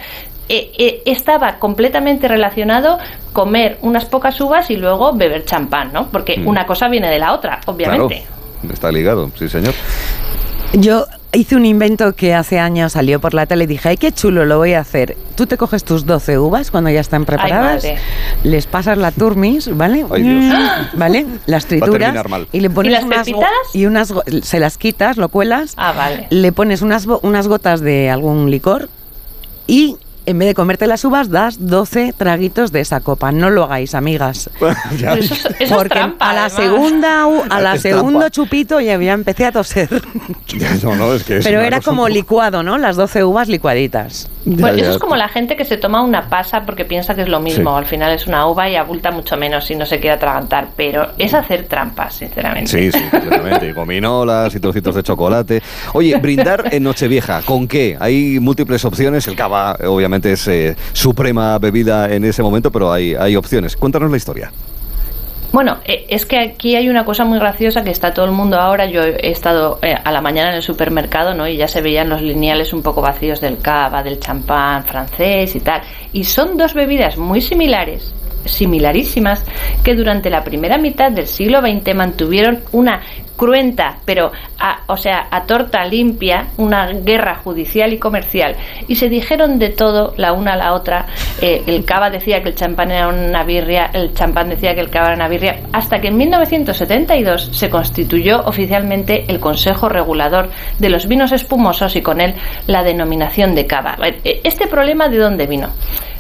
eh, 0.49 0.73
eh, 0.79 1.03
estaba 1.05 1.59
completamente 1.59 2.27
relacionado 2.29 2.99
comer 3.33 3.79
unas 3.83 4.05
pocas 4.07 4.41
uvas 4.41 4.71
y 4.71 4.77
luego 4.77 5.13
beber 5.13 5.45
champán, 5.45 5.93
¿no? 5.93 6.09
Porque 6.09 6.39
mm. 6.39 6.47
una 6.47 6.67
cosa 6.67 6.89
viene 6.89 7.11
de 7.11 7.19
la 7.19 7.33
otra, 7.33 7.61
obviamente. 7.67 8.25
está 8.73 8.91
ligado, 8.91 9.31
sí, 9.39 9.49
señor. 9.49 9.75
Yo 10.73 11.07
hice 11.33 11.57
un 11.57 11.67
invento 11.67 12.15
que 12.15 12.35
hace 12.35 12.59
años 12.59 12.93
salió 12.93 13.21
por 13.21 13.35
la 13.35 13.47
tele 13.47 13.65
y 13.65 13.67
dije, 13.67 13.91
ay, 13.91 13.97
qué 13.97 14.13
chulo, 14.13 14.45
lo 14.45 14.59
voy 14.59 14.73
a 14.75 14.81
hacer. 14.81 15.17
Tú 15.35 15.47
te 15.47 15.57
coges 15.57 15.85
tus 15.85 16.07
12 16.07 16.39
uvas 16.39 16.71
cuando 16.71 16.91
ya 16.91 17.01
están 17.01 17.25
preparadas, 17.25 17.87
les 18.43 18.67
pasas 18.67 18.99
la 18.99 19.11
turmis, 19.11 19.75
¿vale? 19.77 20.05
¿Vale? 20.95 21.27
Las 21.47 21.67
trituras 21.67 22.15
y 22.53 22.61
le 22.61 22.71
pones 22.71 23.03
unas, 23.03 23.29
y 23.75 23.87
unas 23.87 24.15
se 24.43 24.61
las 24.61 24.79
quitas, 24.79 25.17
lo 25.17 25.29
cuelas. 25.29 25.75
Ah, 25.77 25.93
vale. 25.93 26.27
Le 26.31 26.53
pones 26.53 26.83
unas 26.83 27.07
unas 27.23 27.49
gotas 27.49 27.81
de 27.81 28.11
algún 28.11 28.51
licor 28.51 28.89
y 29.67 29.97
en 30.29 30.39
vez 30.39 30.49
de 30.49 30.55
comerte 30.55 30.87
las 30.87 31.07
uvas, 31.07 31.31
das 31.31 31.57
12 31.59 32.13
traguitos 32.13 32.71
de 32.71 32.81
esa 32.81 33.01
copa. 33.01 33.33
No 33.33 33.49
lo 33.49 33.65
hagáis, 33.65 33.95
amigas. 33.95 34.51
Porque 35.71 35.99
a 36.19 36.35
la 36.35 36.51
segunda, 36.51 37.25
a 37.49 37.61
la 37.63 37.79
segundo 37.79 38.29
chupito 38.29 38.79
ya, 38.79 38.99
ya, 38.99 39.15
empecé 39.15 39.47
a 39.47 39.53
toser. 39.53 39.89
Pero 41.27 41.61
era 41.63 41.81
como 41.81 42.11
licuado, 42.11 42.63
¿no? 42.63 42.77
Las 42.77 42.97
12 42.97 43.25
uvas 43.25 43.49
licuaditas. 43.49 44.29
Pues 44.57 44.77
eso 44.79 44.93
es 44.93 44.99
como 44.99 45.17
la 45.17 45.29
gente 45.29 45.57
que 45.57 45.65
se 45.65 45.77
toma 45.77 46.03
una 46.03 46.29
pasa 46.29 46.65
porque 46.65 46.85
piensa 46.85 47.15
que 47.15 47.23
es 47.23 47.29
lo 47.29 47.41
mismo. 47.41 47.77
Al 47.77 47.87
final 47.87 48.13
es 48.13 48.27
una 48.27 48.47
uva 48.47 48.69
y 48.69 48.77
abulta 48.77 49.11
mucho 49.11 49.37
menos 49.37 49.67
si 49.67 49.75
no 49.75 49.87
se 49.87 50.01
quiere 50.01 50.17
atragantar. 50.17 50.69
Pero 50.77 51.09
es 51.19 51.35
hacer 51.35 51.67
trampas, 51.67 52.15
sinceramente. 52.15 52.71
Sí, 52.71 52.93
sí, 52.93 53.05
sinceramente. 53.11 53.69
Y 53.69 53.73
gominolas 53.73 54.55
y 54.55 54.61
trocitos 54.61 54.95
de 54.95 55.03
chocolate. 55.03 55.63
Oye, 55.93 56.17
brindar 56.17 56.69
en 56.73 56.83
Nochevieja, 56.83 57.43
¿con 57.43 57.69
qué? 57.69 57.97
Hay 58.01 58.39
múltiples 58.41 58.85
opciones. 58.85 59.27
El 59.27 59.37
cava, 59.37 59.77
obviamente 59.87 60.33
es 60.33 60.47
eh, 60.49 60.77
suprema 60.93 61.59
bebida 61.59 62.13
en 62.13 62.25
ese 62.25 62.43
momento, 62.43 62.71
pero 62.71 62.93
hay, 62.93 63.15
hay 63.15 63.37
opciones. 63.37 63.77
Cuéntanos 63.77 64.11
la 64.11 64.17
historia. 64.17 64.53
Bueno, 65.51 65.79
eh, 65.87 66.05
es 66.09 66.27
que 66.27 66.39
aquí 66.39 66.77
hay 66.77 66.89
una 66.89 67.05
cosa 67.05 67.25
muy 67.25 67.39
graciosa 67.39 67.83
que 67.83 67.91
está 67.91 68.13
todo 68.13 68.27
el 68.27 68.33
mundo 68.33 68.59
ahora. 68.59 68.87
Yo 68.87 69.03
he 69.03 69.31
estado 69.31 69.79
eh, 69.83 69.95
a 70.03 70.13
la 70.13 70.21
mañana 70.21 70.51
en 70.51 70.57
el 70.57 70.63
supermercado, 70.63 71.35
¿no? 71.35 71.49
Y 71.49 71.57
ya 71.57 71.67
se 71.67 71.81
veían 71.81 72.11
los 72.11 72.21
lineales 72.21 72.73
un 72.73 72.83
poco 72.83 73.01
vacíos 73.01 73.41
del 73.41 73.59
cava, 73.59 74.03
del 74.03 74.21
champán 74.21 74.85
francés 74.85 75.57
y 75.57 75.61
tal. 75.61 75.81
Y 76.13 76.25
son 76.25 76.59
dos 76.59 76.75
bebidas 76.75 77.17
muy 77.17 77.41
similares, 77.41 78.15
similarísimas, 78.45 79.45
que 79.83 79.95
durante 79.95 80.29
la 80.29 80.45
primera 80.45 80.77
mitad 80.77 81.11
del 81.11 81.27
siglo 81.27 81.61
XX 81.61 81.95
mantuvieron 81.95 82.61
una 82.73 83.01
cruenta, 83.39 83.99
pero 84.05 84.33
a, 84.59 84.81
o 84.89 84.97
sea, 84.97 85.29
a 85.31 85.45
torta 85.45 85.87
limpia, 85.87 86.49
una 86.59 86.89
guerra 86.89 87.37
judicial 87.37 87.93
y 87.93 87.99
comercial. 87.99 88.57
Y 88.89 88.97
se 88.97 89.09
dijeron 89.09 89.59
de 89.59 89.71
todo 89.71 90.13
la 90.17 90.33
una 90.33 90.55
a 90.55 90.57
la 90.57 90.75
otra. 90.75 91.07
Eh, 91.41 91.63
el 91.67 91.85
cava 91.85 92.11
decía 92.11 92.43
que 92.43 92.51
el 92.51 92.57
champán 92.57 92.91
era 92.91 93.09
una 93.09 93.45
birria, 93.45 93.91
el 93.95 94.13
champán 94.13 94.51
decía 94.51 94.75
que 94.75 94.81
el 94.81 94.91
cava 94.91 95.07
era 95.07 95.15
una 95.15 95.29
birria, 95.29 95.61
hasta 95.73 96.01
que 96.01 96.09
en 96.09 96.17
1972 96.17 97.51
se 97.53 97.71
constituyó 97.71 98.45
oficialmente 98.45 99.25
el 99.29 99.39
Consejo 99.39 99.89
Regulador 99.89 100.51
de 100.79 100.91
los 100.91 101.07
Vinos 101.07 101.31
Espumosos 101.31 101.95
y 101.95 102.03
con 102.03 102.21
él 102.21 102.35
la 102.67 102.83
denominación 102.83 103.55
de 103.55 103.67
cava. 103.67 103.97
Eh, 104.03 104.41
¿Este 104.43 104.67
problema 104.67 105.09
de 105.09 105.19
dónde 105.19 105.47
vino? 105.47 105.71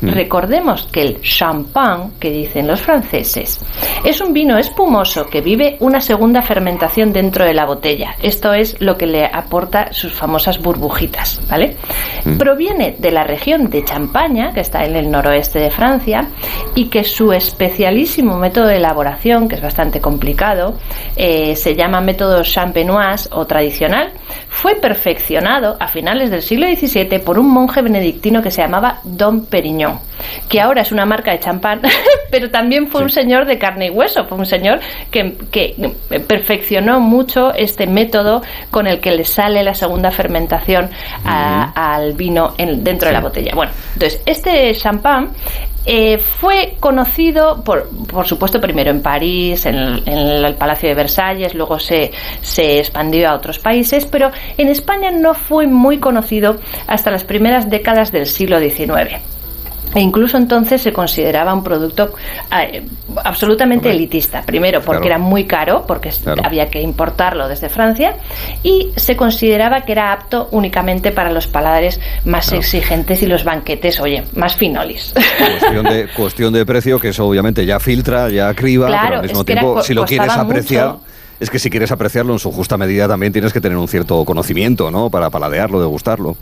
Mm. 0.00 0.11
Recordemos 0.11 0.88
que 0.90 1.02
el 1.02 1.21
champán, 1.21 2.12
que 2.19 2.31
dicen 2.31 2.67
los 2.67 2.81
franceses, 2.81 3.61
es 4.05 4.21
un 4.21 4.33
vino 4.33 4.59
espumoso 4.59 5.26
que 5.26 5.40
vive 5.40 5.76
una 5.81 6.00
segunda 6.00 6.43
fermentación 6.43 7.12
dentro 7.12 7.45
de 7.45 7.55
la 7.55 7.67
botella. 7.67 8.14
Esto 8.23 8.52
es 8.52 8.81
lo 8.81 8.97
que 8.97 9.07
le 9.07 9.26
aporta 9.26 9.93
sus 9.93 10.12
famosas 10.12 10.61
burbujitas, 10.61 11.40
¿vale? 11.49 11.76
Mm. 12.25 12.38
Proviene 12.38 12.97
de 12.99 13.11
la 13.11 13.25
región 13.25 13.71
de 13.71 13.85
Champaña, 13.85 14.52
que 14.52 14.61
está 14.61 14.85
en 14.85 14.97
el 14.97 15.11
noroeste 15.11 15.59
de 15.59 15.71
Francia, 15.71 16.28
y 16.75 16.87
que 16.87 17.05
su 17.05 17.33
especialísimo 17.33 18.37
método 18.37 18.67
de 18.67 18.76
elaboración, 18.76 19.49
que 19.49 19.57
es 19.57 19.62
bastante 19.62 20.00
complicado, 20.00 20.78
eh, 21.17 21.57
se 21.57 21.75
llama 21.75 22.00
método 22.00 22.43
champenoise 22.43 23.28
o 23.33 23.47
tradicional, 23.47 24.12
fue 24.49 24.75
perfeccionado 24.76 25.76
a 25.81 25.88
finales 25.88 26.31
del 26.31 26.43
siglo 26.43 26.67
XVII 26.67 27.19
por 27.21 27.38
un 27.38 27.50
monje 27.50 27.83
benedictino 27.83 28.43
que 28.43 28.50
se 28.50 28.62
llamaba 28.62 29.00
Don 29.05 29.47
Perignon, 29.47 29.88
que 30.49 30.61
ahora 30.61 30.83
es 30.83 30.92
una 30.92 31.04
marca 31.04 31.30
de 31.33 31.40
champán, 31.40 31.80
pero 32.30 32.50
también 32.50 32.88
fue 32.88 33.02
un 33.02 33.11
señor 33.11 33.47
de 33.47 33.59
carne 33.59 33.87
y 33.87 33.90
hueso, 33.90 34.25
fue 34.25 34.38
un 34.38 34.47
señor 34.47 34.80
que, 35.11 35.37
que 35.50 35.75
perfeccionó 36.26 37.00
mucho 37.00 37.54
este 37.54 37.87
método 37.87 38.42
con 38.71 38.87
el 38.87 39.00
que 39.00 39.12
le 39.12 39.25
sale 39.25 39.62
la 39.62 39.75
segunda 39.75 40.11
fermentación 40.11 40.90
al 41.25 42.12
vino 42.14 42.54
dentro 42.59 43.09
de 43.09 43.12
la 43.12 43.21
botella. 43.21 43.52
Bueno, 43.54 43.73
entonces, 43.95 44.21
este 44.26 44.75
champán 44.75 45.30
eh, 45.90 46.18
fue 46.18 46.75
conocido, 46.80 47.62
por, 47.64 47.88
por, 48.07 48.26
supuesto, 48.26 48.61
primero 48.61 48.90
en 48.90 49.00
París, 49.00 49.64
en 49.64 49.76
el, 49.76 50.54
Palacio 50.57 50.88
de 50.88 50.95
Versalles, 50.95 51.54
luego 51.54 51.78
se, 51.78 52.11
se, 52.42 52.80
expandió 52.80 53.30
a 53.30 53.35
otros 53.35 53.59
países, 53.59 54.04
pero 54.04 54.30
en 54.59 54.68
España 54.68 55.11
no 55.11 55.33
fue 55.33 55.66
muy 55.66 55.99
conocido 55.99 56.57
hasta 56.87 57.11
las 57.11 57.25
primeras 57.25 57.71
décadas 57.71 58.12
del 58.12 58.26
siglo 58.26 58.61
XIX. 58.61 59.38
E 59.99 60.00
incluso 60.00 60.37
entonces 60.37 60.81
se 60.81 60.93
consideraba 60.93 61.52
un 61.52 61.64
producto 61.64 62.14
eh, 62.57 62.85
absolutamente 63.25 63.90
elitista. 63.90 64.43
Primero, 64.43 64.81
porque 64.81 65.09
era 65.09 65.19
muy 65.19 65.45
caro, 65.45 65.85
porque 65.88 66.12
había 66.45 66.71
que 66.71 66.81
importarlo 66.81 67.49
desde 67.49 67.69
Francia, 67.69 68.14
y 68.62 68.93
se 68.95 69.17
consideraba 69.17 69.81
que 69.81 69.90
era 69.90 70.12
apto 70.12 70.50
únicamente 70.52 71.11
para 71.11 71.33
los 71.33 71.49
paladares 71.49 71.99
más 72.25 72.52
exigentes 72.52 73.25
y 73.25 73.26
los 73.26 73.43
banquetes, 73.43 73.99
oye, 73.99 74.23
más 74.37 74.55
finolis. 74.55 75.14
Cuestión 75.59 75.85
de, 75.87 76.09
cuestión 76.17 76.52
de 76.52 76.64
precio, 76.64 77.00
que 77.00 77.09
eso 77.09 77.26
obviamente 77.26 77.67
ya 77.67 77.81
filtra, 77.81 78.28
ya 78.28 78.55
criba, 78.55 78.87
pero 78.87 79.17
al 79.17 79.23
mismo 79.23 79.45
tiempo, 79.45 79.83
si 79.83 79.95
lo 79.95 80.05
quieres 80.05 80.31
apreciar. 80.31 80.95
es 81.40 81.50
que 81.50 81.59
si 81.59 81.71
quieres 81.71 81.90
apreciarlo 81.90 82.35
en 82.35 82.38
su 82.38 82.52
justa 82.52 82.76
medida 82.76 83.09
también 83.09 83.33
tienes 83.33 83.52
que 83.52 83.61
tener 83.61 83.76
un 83.76 83.88
cierto 83.88 84.25
conocimiento, 84.25 84.93
¿no? 84.93 85.11
Para 85.11 85.28
paladearlo, 85.28 85.81
degustarlo. 85.81 86.37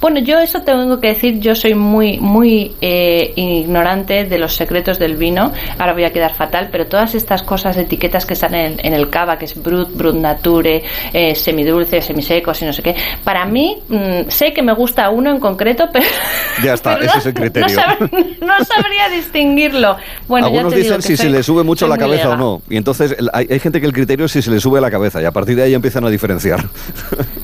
Bueno, 0.00 0.20
yo 0.20 0.38
eso 0.38 0.62
tengo 0.62 1.00
que 1.00 1.08
decir, 1.08 1.40
yo 1.40 1.54
soy 1.54 1.74
muy, 1.74 2.18
muy 2.18 2.74
eh, 2.80 3.32
ignorante 3.36 4.24
de 4.24 4.38
los 4.38 4.54
secretos 4.54 4.98
del 4.98 5.16
vino. 5.16 5.52
Ahora 5.78 5.92
voy 5.92 6.04
a 6.04 6.12
quedar 6.12 6.34
fatal, 6.34 6.68
pero 6.70 6.86
todas 6.86 7.14
estas 7.14 7.42
cosas, 7.42 7.76
etiquetas 7.76 8.26
que 8.26 8.34
están 8.34 8.54
en, 8.54 8.78
el 8.94 9.10
cava, 9.10 9.38
que 9.38 9.44
es 9.44 9.60
brut, 9.60 9.94
brut 9.96 10.14
nature, 10.14 10.82
eh, 11.12 11.34
semidulce, 11.34 12.00
semisecos 12.00 12.62
y 12.62 12.64
no 12.64 12.72
sé 12.72 12.82
qué, 12.82 12.94
para 13.24 13.44
mí 13.44 13.78
mm, 13.88 14.28
sé 14.28 14.52
que 14.52 14.62
me 14.62 14.72
gusta 14.72 15.10
uno 15.10 15.30
en 15.30 15.40
concreto, 15.40 15.88
pero 15.92 16.06
ya 16.62 16.74
está, 16.74 16.94
ese 16.94 17.18
es 17.18 17.26
el 17.26 17.34
criterio. 17.34 17.76
No, 18.40 18.64
sabría 18.64 19.08
distinguirlo. 19.10 19.96
Bueno, 20.26 20.46
Algunos 20.46 20.74
dicen 20.74 21.02
si 21.02 21.16
se 21.16 21.28
le 21.28 21.42
sube 21.42 21.62
mucho 21.62 21.86
la 21.86 21.96
cabeza 21.96 22.30
o 22.30 22.36
no, 22.36 22.62
y 22.68 22.76
entonces 22.76 23.16
hay, 23.32 23.46
hay, 23.50 23.60
gente 23.60 23.80
que 23.80 23.86
el 23.86 23.92
criterio 23.92 24.26
es 24.26 24.32
si 24.32 24.42
se 24.42 24.50
le 24.50 24.60
sube 24.60 24.80
la 24.80 24.90
cabeza 24.90 25.20
y 25.20 25.24
a 25.24 25.30
partir 25.30 25.56
de 25.56 25.64
ahí 25.64 25.74
empiezan 25.74 26.04
a 26.04 26.10
diferenciar. 26.10 26.64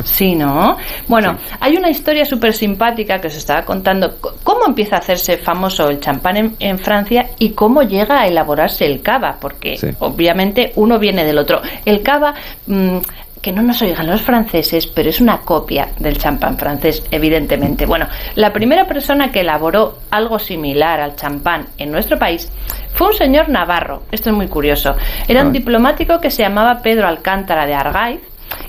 Sí, 0.05 0.35
¿no? 0.35 0.77
Bueno, 1.09 1.39
hay 1.61 1.77
una 1.77 1.91
historia 1.91 2.24
súper 2.25 2.53
simpática 2.53 3.21
que 3.21 3.29
os 3.29 3.37
estaba 3.37 3.63
contando 3.63 4.17
cómo 4.43 4.67
empieza 4.67 4.97
a 4.97 4.99
hacerse 5.01 5.37
famoso 5.39 5.89
el 5.89 6.01
champán 6.01 6.55
en, 6.59 6.79
Francia 6.79 7.31
y 7.39 7.51
cómo 7.51 7.83
llega 7.83 8.21
a 8.21 8.27
elaborarse 8.27 8.85
el 8.85 9.01
cava, 9.01 9.37
porque 9.41 9.79
obviamente 10.01 10.73
uno 10.77 10.99
viene 10.99 11.25
del 11.25 11.39
otro. 11.39 11.61
El 11.85 12.03
cava... 12.03 12.35
Mm, 12.67 12.99
que 13.45 13.53
no 13.53 13.63
nos 13.63 13.83
oigan 13.83 14.07
los 14.07 14.23
franceses, 14.23 14.87
pero 14.87 15.11
es 15.11 15.21
una 15.21 15.43
copia 15.43 15.89
del 15.99 16.17
champán 16.17 16.57
francés, 16.57 17.03
evidentemente. 17.11 17.85
Bueno, 17.85 18.07
la 18.37 18.55
primera 18.55 18.87
persona 18.87 19.31
que 19.31 19.41
elaboró 19.41 19.99
algo 20.11 20.39
similar 20.39 20.99
al 21.03 21.15
champán 21.15 21.67
en 21.77 21.93
nuestro 21.93 22.19
país 22.19 22.51
fue 22.95 23.09
un 23.09 23.13
señor 23.13 23.51
navarro. 23.51 24.05
Esto 24.11 24.31
es 24.31 24.37
muy 24.37 24.49
curioso. 24.49 24.97
Era 25.29 25.43
un 25.43 25.53
diplomático 25.53 26.21
que 26.21 26.31
se 26.31 26.43
llamaba 26.43 26.81
Pedro 26.81 27.07
Alcántara 27.07 27.67
de 27.67 27.75
Argaiz 27.75 28.21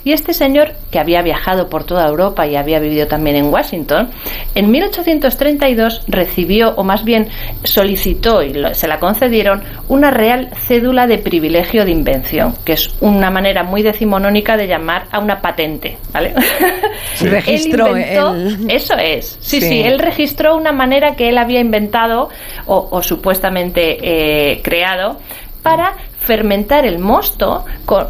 y 0.04 0.14
este 0.14 0.34
señor, 0.34 0.74
que 0.92 1.00
había 1.00 1.22
viajado 1.22 1.68
por 1.68 1.84
toda 1.84 2.08
Europa 2.08 2.46
y 2.48 2.56
había 2.56 2.80
vivido 2.80 3.08
también 3.08 3.36
en 3.36 3.46
Washington, 3.46 4.10
en 4.54 4.72
1832 4.72 6.04
recibió, 6.08 6.76
o 6.76 6.84
más 6.84 7.04
bien 7.04 7.30
solicitó 7.64 8.44
y 8.44 8.54
se 8.74 8.88
la 8.88 9.00
concedieron, 9.00 9.64
una 9.88 10.12
real 10.12 10.50
cédula 10.56 11.08
de 11.08 11.18
privilegio 11.18 11.86
de 11.86 11.92
invención, 11.92 12.56
que 12.64 12.74
es 12.74 12.96
una 13.02 13.30
manera 13.30 13.64
muy 13.64 13.82
decimonónica 13.82 14.58
de 14.58 14.68
llamar 14.68 15.06
a 15.12 15.20
una 15.20 15.42
patente, 15.42 15.98
¿vale? 16.14 16.34
Registró 17.22 17.96
Eso 17.96 18.96
es, 18.98 19.38
sí, 19.42 19.62
sí, 19.62 19.82
él 19.82 20.00
registró 20.00 20.56
una 20.56 20.72
manera 20.72 21.16
que 21.16 21.30
él 21.30 21.38
había 21.38 21.60
inventado 21.60 22.30
o, 22.66 23.02
supuestamente 23.02 23.98
eh, 24.02 24.62
creado 24.62 25.20
para 25.62 25.94
fermentar 26.26 26.86
el 26.86 27.00
mosto 27.00 27.66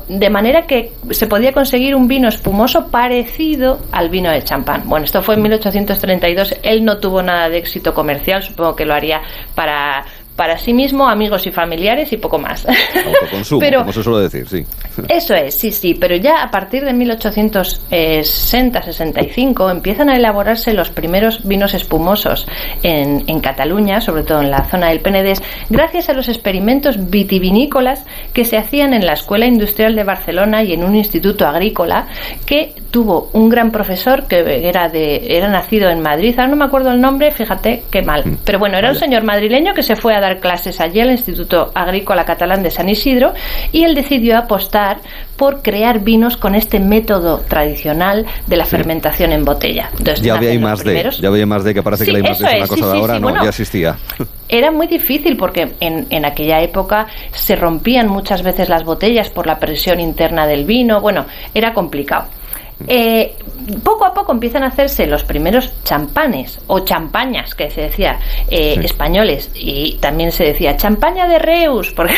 de 0.08 0.30
manera 0.30 0.66
que 0.66 0.94
se 1.12 1.28
podía 1.28 1.52
conseguir 1.52 1.96
un 1.96 2.08
vino 2.08 2.28
espumoso 2.28 2.88
parecido 2.88 3.80
al 3.92 4.10
vino 4.10 4.32
de 4.32 4.44
champán. 4.44 4.84
Bueno, 4.86 5.06
esto 5.06 5.22
fue 5.22 5.36
en 5.36 5.42
1832. 5.44 6.56
Él 6.64 6.86
no 6.86 6.98
tuvo 6.98 7.22
nada 7.22 7.50
de 7.50 7.58
éxito 7.58 7.94
comercial, 7.94 8.42
supongo 8.42 8.76
que 8.76 8.86
lo 8.86 8.94
haría 8.94 9.22
para 9.54 10.06
para 10.36 10.58
sí 10.58 10.74
mismo, 10.74 11.08
amigos 11.08 11.48
y 11.48 11.52
familiares 11.52 12.12
y 12.12 12.18
poco 12.18 12.38
más. 12.38 12.68
Autoconsumo, 13.06 13.60
pero, 13.60 13.80
como 13.80 13.94
se 13.94 14.04
suele 14.04 14.24
decir, 14.24 14.48
sí. 14.48 14.66
Eso 15.10 15.34
es, 15.34 15.56
sí, 15.56 15.72
sí, 15.72 15.94
pero 15.94 16.16
ya 16.16 16.44
a 16.44 16.52
partir 16.52 16.84
de 16.84 16.94
1860-65 16.94 19.72
empiezan 19.72 20.10
a 20.10 20.16
elaborarse 20.16 20.74
los 20.74 20.90
primeros 20.90 21.48
vinos 21.48 21.74
espumosos 21.74 22.48
en, 22.84 23.24
en, 23.28 23.40
Cataluña, 23.40 24.02
sobre 24.02 24.24
todo 24.24 24.42
en 24.42 24.52
la 24.52 24.66
zona 24.66 24.90
del 24.90 25.00
Penedés, 25.02 25.42
gracias 25.70 26.10
a 26.10 26.14
los 26.14 26.28
experimentos 26.30 27.10
vitivinícolas 27.10 28.06
que 28.34 28.46
se 28.46 28.58
hacían 28.58 28.94
en 28.94 29.06
la 29.06 29.14
Escuela 29.14 29.46
Industrial 29.46 29.96
de 29.96 30.04
Barcelona 30.04 30.64
y 30.64 30.74
en 30.74 30.84
un 30.84 30.96
instituto 30.96 31.48
agrícola 31.48 32.08
que 32.46 32.74
tuvo 32.92 33.30
un 33.34 33.50
gran 33.50 33.72
profesor 33.72 34.28
que 34.28 34.68
era, 34.68 34.90
de, 34.90 35.38
era 35.38 35.48
nacido 35.50 35.90
en 35.90 36.02
Madrid, 36.02 36.34
ahora 36.38 36.48
no 36.48 36.56
me 36.56 36.66
acuerdo 36.66 36.92
el 36.92 37.02
nombre, 37.02 37.32
fíjate 37.32 37.84
qué 37.92 38.02
mal, 38.02 38.26
mm. 38.26 38.38
pero 38.46 38.60
bueno, 38.60 38.78
era 38.78 38.90
un 38.90 38.96
señor 38.96 39.24
madrileño 39.24 39.74
que 39.74 39.84
se 39.84 39.96
fue 39.96 40.16
a 40.16 40.22
dar 40.26 40.40
clases 40.40 40.82
allí 40.82 41.00
al 41.00 41.12
Instituto 41.12 41.72
Agrícola 41.74 42.26
Catalán 42.26 42.64
de 42.64 42.72
San 42.72 42.90
Isidro 42.90 43.34
y 43.72 43.84
él 43.84 43.96
decidió 43.96 44.38
apostar 44.38 44.98
por 45.38 45.62
crear 45.62 46.00
vinos 46.00 46.38
con 46.38 46.56
este 46.56 46.80
método 46.80 47.40
tradicional 47.48 48.26
de 48.48 48.56
la 48.56 48.66
fermentación 48.66 49.32
en 49.32 49.44
botella. 49.44 49.90
ya 50.22 50.36
había 50.36 50.60
más 50.60 50.84
de, 50.84 51.12
ya 51.20 51.28
había 51.28 51.46
más 51.46 51.64
de 51.64 51.74
que 51.74 51.84
parece 51.84 52.06
que 52.06 52.12
la 52.14 52.20
más 52.20 52.42
es 52.42 52.54
una 52.54 52.68
cosa 52.68 52.92
de 52.92 52.98
ahora, 52.98 53.20
no, 53.20 53.44
ya 53.44 53.50
existía. 53.50 53.98
Era 54.48 54.72
muy 54.72 54.88
difícil 54.88 55.38
porque 55.38 55.74
en, 55.80 56.08
en 56.10 56.26
aquella 56.26 56.62
época 56.62 57.08
se 57.32 57.56
rompían 57.56 58.08
muchas 58.08 58.44
veces 58.44 58.70
las 58.70 58.84
botellas 58.84 59.30
por 59.30 59.48
la 59.48 59.60
presión 59.60 60.00
interna 60.00 60.48
del 60.48 60.66
vino, 60.66 61.02
bueno, 61.02 61.26
era 61.54 61.74
complicado. 61.74 62.28
Eh, 62.88 63.36
poco 63.84 64.06
a 64.06 64.14
poco 64.14 64.32
empiezan 64.32 64.64
a 64.64 64.68
hacerse 64.68 65.08
los 65.08 65.24
primeros 65.24 65.72
champanes 65.84 66.60
o 66.68 66.82
champañas, 66.82 67.56
que 67.56 67.70
se 67.70 67.82
decía 67.82 68.20
eh, 68.50 68.78
españoles, 68.84 69.50
y 69.56 69.98
también 70.00 70.32
se 70.32 70.44
decía 70.44 70.76
champaña 70.76 71.28
de 71.28 71.40
Reus, 71.40 71.92
porque 71.96 72.16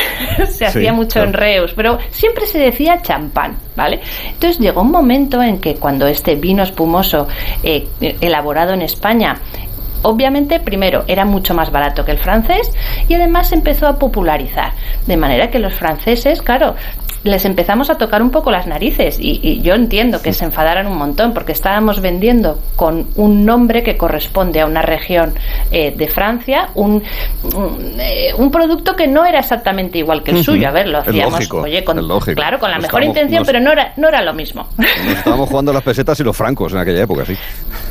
se 0.50 0.66
hacía 0.66 0.94
mucho 0.94 1.22
en 1.22 1.34
Reus, 1.34 1.74
pero 1.76 2.00
siempre 2.12 2.46
se 2.46 2.60
decía 2.60 3.02
champán, 3.02 3.58
¿vale? 3.76 4.02
Entonces 4.26 4.60
llegó 4.60 4.82
un 4.82 4.92
momento 4.92 5.42
en 5.42 5.60
que 5.60 5.76
cuando 5.76 6.08
este 6.08 6.36
vino 6.36 6.64
espumoso 6.64 7.28
eh, 7.64 7.88
elaborado 8.22 8.74
en 8.74 8.82
España 8.82 9.40
obviamente 10.04 10.60
primero 10.60 11.04
era 11.08 11.26
mucho 11.26 11.54
más 11.54 11.72
barato 11.72 12.06
que 12.06 12.12
el 12.12 12.20
francés 12.20 12.72
y 13.08 13.16
además 13.16 13.50
se 13.50 13.56
empezó 13.56 13.88
a 13.88 13.98
popularizar. 13.98 14.74
De 15.06 15.18
manera 15.18 15.50
que 15.50 15.60
los 15.60 15.74
franceses 15.74 16.42
claro 16.42 16.76
les 17.24 17.46
empezamos 17.46 17.90
a 17.90 17.96
tocar 17.96 18.22
un 18.22 18.30
poco 18.30 18.52
las 18.52 18.68
narices 18.68 19.18
y, 19.20 19.62
yo 19.62 19.74
entiendo 19.74 20.22
que 20.22 20.34
se 20.34 20.46
enfadaran 20.46 20.88
un 20.88 20.98
montón 20.98 21.34
porque 21.34 21.52
estábamos 21.52 22.00
vendiendo 22.00 22.60
con 22.76 23.08
un 23.16 23.46
nombre 23.46 23.84
que 23.84 23.98
corresponde 23.98 24.62
a 24.62 24.66
una 24.66 24.82
región 24.82 25.34
eh, 25.72 25.94
de 25.96 26.08
Francia 26.08 26.70
un, 26.76 27.04
eh, 28.00 28.34
un, 28.38 28.52
producto 28.52 28.96
que 28.96 29.08
no 29.08 29.26
era 29.26 29.39
exactamente 29.39 29.98
igual 29.98 30.24
que 30.24 30.32
el 30.32 30.44
suyo. 30.44 30.68
A 30.68 30.72
ver, 30.72 30.88
lo 30.88 31.00
hacíamos, 31.00 31.52
oye, 31.52 31.84
con, 31.84 31.98
claro, 32.36 32.60
con 32.60 32.72
la 32.72 32.80
mejor 32.80 33.04
intención, 33.04 33.44
pero 33.46 33.60
no 33.60 33.72
era, 33.72 33.94
no 33.98 34.08
era 34.08 34.22
lo 34.22 34.34
mismo. 34.34 34.68
Nos 34.78 35.18
estábamos 35.18 35.50
jugando 35.50 35.74
las 35.74 35.84
pesetas 35.84 36.20
y 36.20 36.24
los 36.24 36.36
francos 36.36 36.74
en 36.74 36.80
aquella 36.80 37.04
época, 37.04 37.26
sí. 37.26 37.36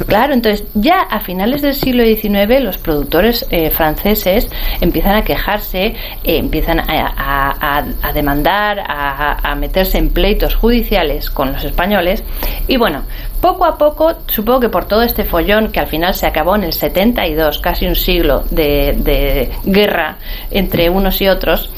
Claro, 0.07 0.35
entonces 0.35 0.67
ya 0.75 1.01
a 1.03 1.21
finales 1.21 1.63
del 1.63 1.75
siglo 1.75 2.05
XIX 2.05 2.61
los 2.61 2.79
productores 2.79 3.47
eh, 3.51 3.71
franceses 3.71 4.49
empiezan 4.81 5.17
a 5.17 5.23
quejarse, 5.23 5.95
empiezan 6.25 6.81
a, 6.81 7.83
a 8.03 8.13
demandar, 8.13 8.81
a 8.81 9.16
a, 9.17 9.55
meterse 9.55 9.99
en 9.99 10.11
pleitos 10.11 10.55
judiciales 10.55 11.31
con 11.31 11.53
los 11.53 11.65
españoles. 11.65 12.23
Y 12.69 12.77
bueno, 12.77 13.03
poco 13.41 13.65
a 13.65 13.79
poco, 13.79 14.15
supongo 14.27 14.61
que 14.61 14.69
por 14.69 14.87
todo 14.87 15.03
este 15.03 15.25
follón 15.25 15.73
que 15.73 15.81
al 15.81 15.87
final 15.87 16.15
se 16.15 16.27
acabó 16.27 16.57
en 16.57 16.65
el 16.65 16.73
72, 16.73 17.59
casi 17.61 17.87
un 17.87 17.97
siglo 17.97 18.45
de, 18.51 19.51
guerra 19.65 20.17
entre 20.51 20.91
unos 20.91 21.21
y 21.21 21.29
otros, 21.29 21.71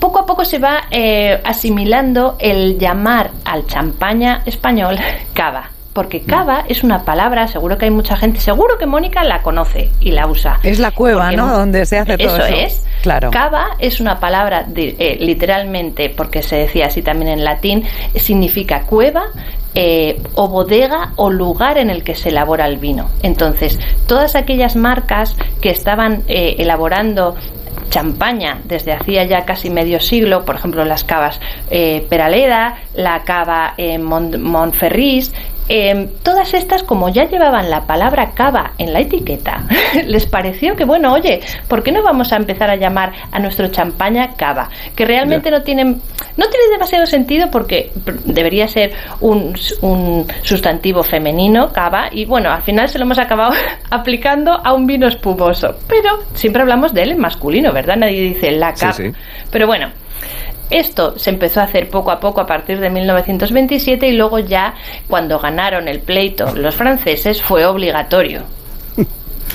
poco 0.00 0.18
a 0.18 0.26
poco 0.26 0.44
se 0.44 0.58
va 0.58 0.84
eh, 0.90 1.40
asimilando 1.44 2.36
el 2.38 2.78
llamar 2.78 3.30
al 3.44 3.66
champaña 3.66 4.42
español 4.44 4.98
cava 5.32 5.75
porque 5.96 6.20
cava 6.20 6.62
es 6.68 6.84
una 6.84 7.06
palabra, 7.06 7.48
seguro 7.48 7.78
que 7.78 7.86
hay 7.86 7.90
mucha 7.90 8.18
gente, 8.18 8.38
seguro 8.38 8.76
que 8.76 8.84
Mónica 8.84 9.24
la 9.24 9.40
conoce 9.40 9.88
y 9.98 10.10
la 10.10 10.26
usa. 10.26 10.60
Es 10.62 10.78
la 10.78 10.90
cueva, 10.90 11.32
¿no? 11.32 11.50
Donde 11.50 11.86
se 11.86 11.96
hace 11.96 12.18
todo 12.18 12.36
eso. 12.36 12.44
Eso 12.44 12.54
es. 12.54 12.86
Claro. 13.00 13.30
Cava 13.30 13.68
es 13.78 13.98
una 13.98 14.20
palabra 14.20 14.66
eh, 14.76 15.16
literalmente, 15.18 16.10
porque 16.10 16.42
se 16.42 16.56
decía 16.56 16.88
así 16.88 17.00
también 17.00 17.30
en 17.30 17.44
latín, 17.44 17.84
significa 18.14 18.82
cueva, 18.82 19.28
eh, 19.74 20.20
o 20.34 20.48
bodega 20.48 21.12
o 21.16 21.30
lugar 21.30 21.78
en 21.78 21.88
el 21.88 22.04
que 22.04 22.14
se 22.14 22.28
elabora 22.28 22.66
el 22.66 22.76
vino. 22.76 23.08
Entonces, 23.22 23.78
todas 24.06 24.36
aquellas 24.36 24.76
marcas 24.76 25.34
que 25.62 25.70
estaban 25.70 26.24
eh, 26.28 26.56
elaborando 26.58 27.36
champaña 27.88 28.58
desde 28.64 28.92
hacía 28.92 29.24
ya 29.24 29.46
casi 29.46 29.70
medio 29.70 30.00
siglo, 30.00 30.44
por 30.44 30.56
ejemplo 30.56 30.84
las 30.84 31.04
cavas 31.04 31.40
Peraleda, 31.70 32.74
la 32.94 33.22
cava 33.22 33.74
eh, 33.78 33.96
Montferris, 33.96 35.32
Em, 35.68 36.08
todas 36.22 36.54
estas, 36.54 36.84
como 36.84 37.08
ya 37.08 37.24
llevaban 37.24 37.70
la 37.70 37.86
palabra 37.86 38.30
cava 38.34 38.72
en 38.78 38.92
la 38.92 39.00
etiqueta, 39.00 39.64
les 40.06 40.26
pareció 40.26 40.76
que, 40.76 40.84
bueno, 40.84 41.12
oye, 41.12 41.40
¿por 41.68 41.82
qué 41.82 41.90
no 41.90 42.02
vamos 42.02 42.32
a 42.32 42.36
empezar 42.36 42.70
a 42.70 42.76
llamar 42.76 43.12
a 43.32 43.38
nuestro 43.40 43.66
champaña 43.68 44.34
cava? 44.36 44.68
Que 44.94 45.04
realmente 45.04 45.50
no 45.50 45.62
tienen, 45.62 46.00
no 46.36 46.46
tiene 46.48 46.68
demasiado 46.70 47.06
sentido 47.06 47.50
porque 47.50 47.90
debería 48.24 48.68
ser 48.68 48.92
un, 49.20 49.54
un 49.80 50.26
sustantivo 50.42 51.02
femenino, 51.02 51.72
cava, 51.72 52.08
y 52.12 52.26
bueno, 52.26 52.50
al 52.50 52.62
final 52.62 52.88
se 52.88 52.98
lo 52.98 53.04
hemos 53.04 53.18
acabado 53.18 53.52
aplicando 53.90 54.52
a 54.52 54.72
un 54.72 54.86
vino 54.86 55.08
espumoso. 55.08 55.76
Pero 55.88 56.22
siempre 56.34 56.62
hablamos 56.62 56.94
de 56.94 57.02
él 57.02 57.12
en 57.12 57.18
masculino, 57.18 57.72
¿verdad? 57.72 57.96
Nadie 57.96 58.20
dice 58.20 58.52
la 58.52 58.72
cava. 58.72 58.94
Pero 59.50 59.66
bueno. 59.66 59.88
Esto 60.70 61.18
se 61.18 61.30
empezó 61.30 61.60
a 61.60 61.64
hacer 61.64 61.88
poco 61.88 62.10
a 62.10 62.18
poco 62.18 62.40
a 62.40 62.46
partir 62.46 62.80
de 62.80 62.90
1927 62.90 64.08
y 64.08 64.12
luego 64.12 64.38
ya 64.40 64.74
cuando 65.06 65.38
ganaron 65.38 65.86
el 65.88 66.00
pleito 66.00 66.54
los 66.56 66.74
franceses 66.74 67.40
fue 67.40 67.64
obligatorio. 67.64 68.42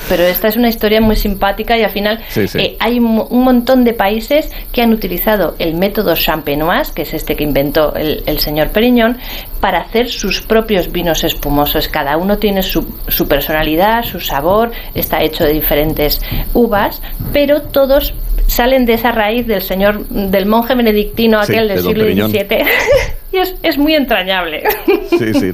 Pero 0.09 0.23
esta 0.23 0.47
es 0.47 0.55
una 0.55 0.69
historia 0.69 1.01
muy 1.01 1.15
simpática 1.15 1.77
y 1.77 1.83
al 1.83 1.89
final 1.89 2.19
eh, 2.35 2.77
hay 2.79 2.99
un, 2.99 3.43
montón 3.43 3.83
de 3.83 3.93
países 3.93 4.49
que 4.71 4.81
han 4.81 4.93
utilizado 4.93 5.55
el 5.59 5.75
método 5.75 6.15
champenoise, 6.15 6.93
que 6.93 7.01
es 7.01 7.13
este 7.13 7.35
que 7.35 7.43
inventó 7.43 7.93
el, 7.95 8.39
señor 8.39 8.69
Periñón, 8.69 9.17
para 9.59 9.79
hacer 9.79 10.09
sus 10.09 10.41
propios 10.41 10.91
vinos 10.91 11.23
espumosos. 11.23 11.87
Cada 11.87 12.17
uno 12.17 12.37
tiene 12.37 12.63
su, 12.63 12.93
su 13.07 13.27
personalidad, 13.27 14.03
su 14.03 14.19
sabor, 14.19 14.71
está 14.95 15.21
hecho 15.21 15.43
de 15.43 15.53
diferentes 15.53 16.21
uvas, 16.53 17.01
pero 17.31 17.61
todos 17.61 18.13
salen 18.51 18.85
de 18.85 18.93
esa 18.93 19.11
raíz 19.11 19.47
del 19.47 19.61
señor, 19.61 20.05
del 20.09 20.45
monje 20.45 20.75
benedictino 20.75 21.39
aquel 21.39 21.69
del 21.69 21.81
siglo 21.81 22.03
XVII. 22.03 22.47
y 23.31 23.37
es, 23.37 23.55
es, 23.63 23.77
muy 23.77 23.95
entrañable. 23.95 24.63
Sí, 25.11 25.33
sí. 25.33 25.51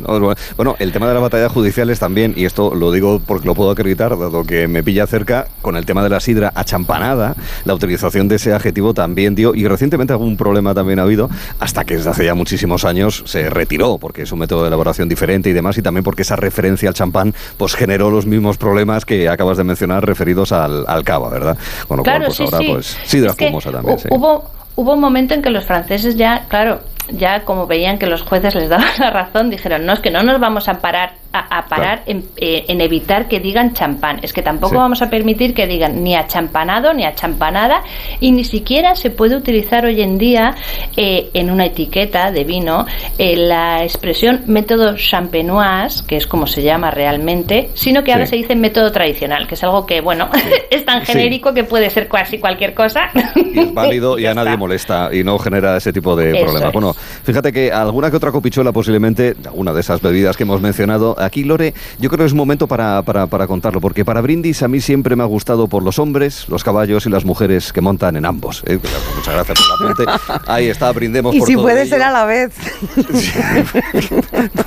bueno, 0.55 0.75
el 0.79 0.91
tema 0.91 1.07
de 1.07 1.13
las 1.13 1.21
batallas 1.21 1.51
judiciales 1.51 1.99
también, 1.99 2.33
y 2.37 2.45
esto 2.45 2.73
lo 2.73 2.91
digo 2.91 3.19
porque 3.25 3.47
lo 3.47 3.55
puedo 3.55 3.71
acreditar, 3.71 4.17
dado 4.17 4.45
que 4.45 4.67
me 4.67 4.83
pilla 4.83 5.07
cerca, 5.07 5.47
con 5.61 5.75
el 5.75 5.85
tema 5.85 6.03
de 6.03 6.09
la 6.09 6.19
sidra 6.19 6.53
achampanada, 6.55 7.35
la 7.65 7.73
utilización 7.73 8.27
de 8.27 8.35
ese 8.35 8.53
adjetivo 8.53 8.93
también 8.93 9.35
dio, 9.35 9.53
y 9.55 9.67
recientemente 9.67 10.13
algún 10.13 10.37
problema 10.37 10.73
también 10.73 10.99
ha 10.99 11.03
habido, 11.03 11.29
hasta 11.59 11.83
que 11.83 11.97
desde 11.97 12.09
hace 12.11 12.25
ya 12.25 12.33
muchísimos 12.33 12.85
años 12.85 13.23
se 13.25 13.49
retiró, 13.49 13.97
porque 13.97 14.21
es 14.21 14.31
un 14.31 14.39
método 14.39 14.61
de 14.61 14.67
elaboración 14.67 15.09
diferente 15.09 15.49
y 15.49 15.53
demás, 15.53 15.77
y 15.77 15.81
también 15.81 16.03
porque 16.03 16.21
esa 16.21 16.35
referencia 16.35 16.87
al 16.87 16.95
champán 16.95 17.33
pues 17.57 17.75
generó 17.75 18.09
los 18.09 18.25
mismos 18.25 18.57
problemas 18.57 19.05
que 19.05 19.27
acabas 19.27 19.57
de 19.57 19.63
mencionar 19.63 20.05
referidos 20.05 20.51
al, 20.51 20.85
al 20.87 21.03
cava, 21.03 21.29
¿verdad? 21.29 21.57
Con 21.87 21.97
lo 21.97 22.03
cual, 22.03 22.23
pues 22.25 22.39
ahora, 22.39 22.59
pues, 22.65 22.97
sidra 23.05 23.31
espumosa 23.31 23.71
también. 23.71 23.97
Hubo, 24.09 24.49
hubo 24.75 24.93
un 24.93 24.99
momento 24.99 25.33
en 25.33 25.41
que 25.41 25.49
los 25.49 25.65
franceses 25.65 26.15
ya, 26.15 26.45
claro, 26.47 26.79
ya 27.09 27.43
como 27.45 27.67
veían 27.67 27.97
que 27.97 28.07
los 28.07 28.21
jueces 28.23 28.55
les 28.55 28.69
daban 28.69 28.87
la 28.99 29.09
razón, 29.09 29.49
dijeron, 29.49 29.85
no, 29.85 29.93
es 29.93 29.99
que 29.99 30.11
no 30.11 30.23
nos 30.23 30.39
vamos 30.39 30.67
a 30.67 30.75
parar 30.75 31.13
a, 31.33 31.65
parar 31.67 32.03
eh, 32.05 32.65
en, 32.67 32.81
evitar 32.81 33.27
que 33.27 33.39
digan 33.39 33.73
champán. 33.73 34.19
Es 34.21 34.33
que 34.33 34.41
tampoco 34.41 34.77
vamos 34.77 35.01
a 35.01 35.09
permitir 35.09 35.53
que 35.53 35.67
digan 35.67 36.03
ni 36.03 36.15
a 36.15 36.27
champanado 36.27 36.93
ni 36.93 37.03
a 37.03 37.13
champanada 37.13 37.83
y 38.19 38.31
ni 38.31 38.43
siquiera 38.43 38.95
se 38.95 39.09
puede 39.09 39.35
utilizar 39.35 39.85
hoy 39.85 40.01
en 40.01 40.17
día 40.17 40.55
eh, 40.95 41.29
en 41.33 41.51
una 41.51 41.65
etiqueta 41.65 42.31
de 42.31 42.43
vino 42.43 42.85
eh, 43.17 43.35
la 43.35 43.83
expresión 43.83 44.43
método 44.47 44.95
champenoise, 44.95 46.05
que 46.05 46.17
es 46.17 46.27
como 46.27 46.47
se 46.47 46.63
llama 46.63 46.91
realmente, 46.91 47.69
sino 47.73 48.03
que 48.03 48.13
ahora 48.13 48.25
se 48.25 48.35
dice 48.35 48.55
método 48.55 48.91
tradicional, 48.91 49.47
que 49.47 49.55
es 49.55 49.63
algo 49.63 49.85
que, 49.85 50.01
bueno, 50.01 50.29
es 50.69 50.85
tan 50.85 51.05
genérico 51.05 51.53
que 51.53 51.63
puede 51.63 51.89
ser 51.89 52.07
casi 52.07 52.39
cualquier 52.39 52.73
cosa. 52.73 53.09
Y 53.35 53.59
es 53.59 53.73
válido 53.73 54.17
y, 54.19 54.25
a 54.25 54.33
nadie 54.33 54.57
molesta 54.57 55.09
y 55.11 55.23
no 55.23 55.37
genera 55.37 55.77
ese 55.77 55.93
tipo 55.93 56.15
de 56.15 56.39
problemas. 56.39 56.73
Bueno, 56.73 56.93
fíjate 56.93 57.51
que 57.51 57.71
alguna 57.71 58.09
que 58.09 58.17
otra 58.17 58.31
copichuela 58.31 58.71
posiblemente, 58.71 59.35
una 59.53 59.73
de 59.73 59.81
esas 59.81 60.01
bebidas 60.01 60.37
que 60.37 60.43
hemos 60.43 60.61
mencionado, 60.61 61.16
aquí 61.19 61.43
Lore, 61.43 61.73
yo 61.99 62.09
creo 62.09 62.19
que 62.19 62.25
es 62.25 62.31
un 62.31 62.37
momento 62.37 62.67
para, 62.67 63.01
para, 63.01 63.47
contarlo, 63.47 63.81
porque 63.81 64.05
para 64.05 64.21
Brindis 64.21 64.63
a 64.63 64.67
mí 64.67 64.81
siempre 64.81 65.15
me 65.15 65.23
ha 65.23 65.25
gustado 65.25 65.67
por 65.67 65.83
los 65.83 65.99
hombres, 65.99 66.47
los 66.49 66.63
caballos 66.63 67.05
y 67.05 67.09
las 67.09 67.25
mujeres 67.25 67.73
que 67.73 67.81
montan 67.81 68.15
en 68.15 68.25
ambos. 68.25 68.63
¿eh? 68.65 68.79
Muchas 69.15 69.33
gracias 69.33 69.59
por 69.59 69.67
la 69.67 69.93
apunte. 69.93 70.51
Ahí 70.51 70.67
está, 70.67 70.91
brindemos 70.91 71.35
y 71.35 71.41
si 71.41 71.55
puede 71.55 71.87
ser 71.87 72.01
a 72.01 72.11
la 72.11 72.25
vez. 72.25 72.53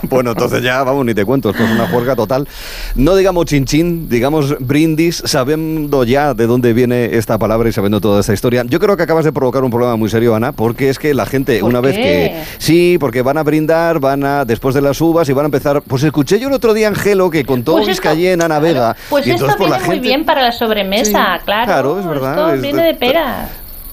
bueno, 0.09 0.33
entonces 0.33 0.63
ya, 0.63 0.83
vamos, 0.83 1.05
ni 1.07 1.15
te 1.15 1.25
cuento, 1.25 1.51
esto 1.51 1.65
es 1.65 1.71
una 1.71 1.89
juerga 1.89 2.17
total. 2.17 2.49
No 2.95 3.17
digamos 3.17 3.47
chinchín, 3.47 4.09
digamos 4.09 4.57
brindis, 4.59 5.23
sabiendo 5.25 6.05
ya 6.05 6.35
de 6.35 6.47
dónde 6.47 6.73
viene 6.73 7.17
esta 7.17 7.39
palabra 7.39 7.69
y 7.69 7.73
sabiendo 7.73 8.01
toda 8.01 8.21
esta 8.21 8.33
historia. 8.33 8.65
Yo 8.67 8.81
creo 8.81 8.97
que 8.97 9.03
acabas 9.03 9.25
de 9.25 9.33
provocar 9.33 9.65
un 9.65 9.71
problema 9.71 9.97
muy 9.97 10.11
serio, 10.11 10.35
Ana, 10.35 10.53
porque 10.53 10.89
es 10.89 10.99
que 10.99 11.15
la 11.15 11.27
gente, 11.27 11.63
una 11.63 11.81
vez 11.81 11.97
que... 11.97 12.43
Sí, 12.59 12.97
porque 12.99 13.23
van 13.23 13.39
a 13.39 13.43
brindar, 13.43 14.01
van 14.01 14.25
a, 14.25 14.45
después 14.45 14.75
de 14.75 14.83
las 14.83 15.01
uvas 15.01 15.29
y 15.29 15.33
van 15.33 15.45
a 15.45 15.49
empezar... 15.49 15.83
Pues 15.83 16.03
escuché 16.03 16.40
yo 16.41 16.49
el 16.49 16.55
otro 16.55 16.75
día 16.75 16.89
Angelo 16.89 17.31
que 17.31 17.45
contó 17.45 17.73
pues 17.73 17.87
Vizcayén, 17.87 18.41
Ana 18.43 18.59
Vega. 18.59 18.97
Pues 19.09 19.27
esto 19.27 19.47
viene 19.59 19.79
muy 19.85 20.01
bien 20.01 20.25
para 20.25 20.43
la 20.43 20.53
sobremesa, 20.53 21.41
claro. 21.45 21.67
Claro, 21.67 22.01
es 22.01 22.07
verdad. 22.07 22.55
Esto 22.55 22.63
viene 22.63 22.83
de 22.83 22.95
peras 22.95 23.51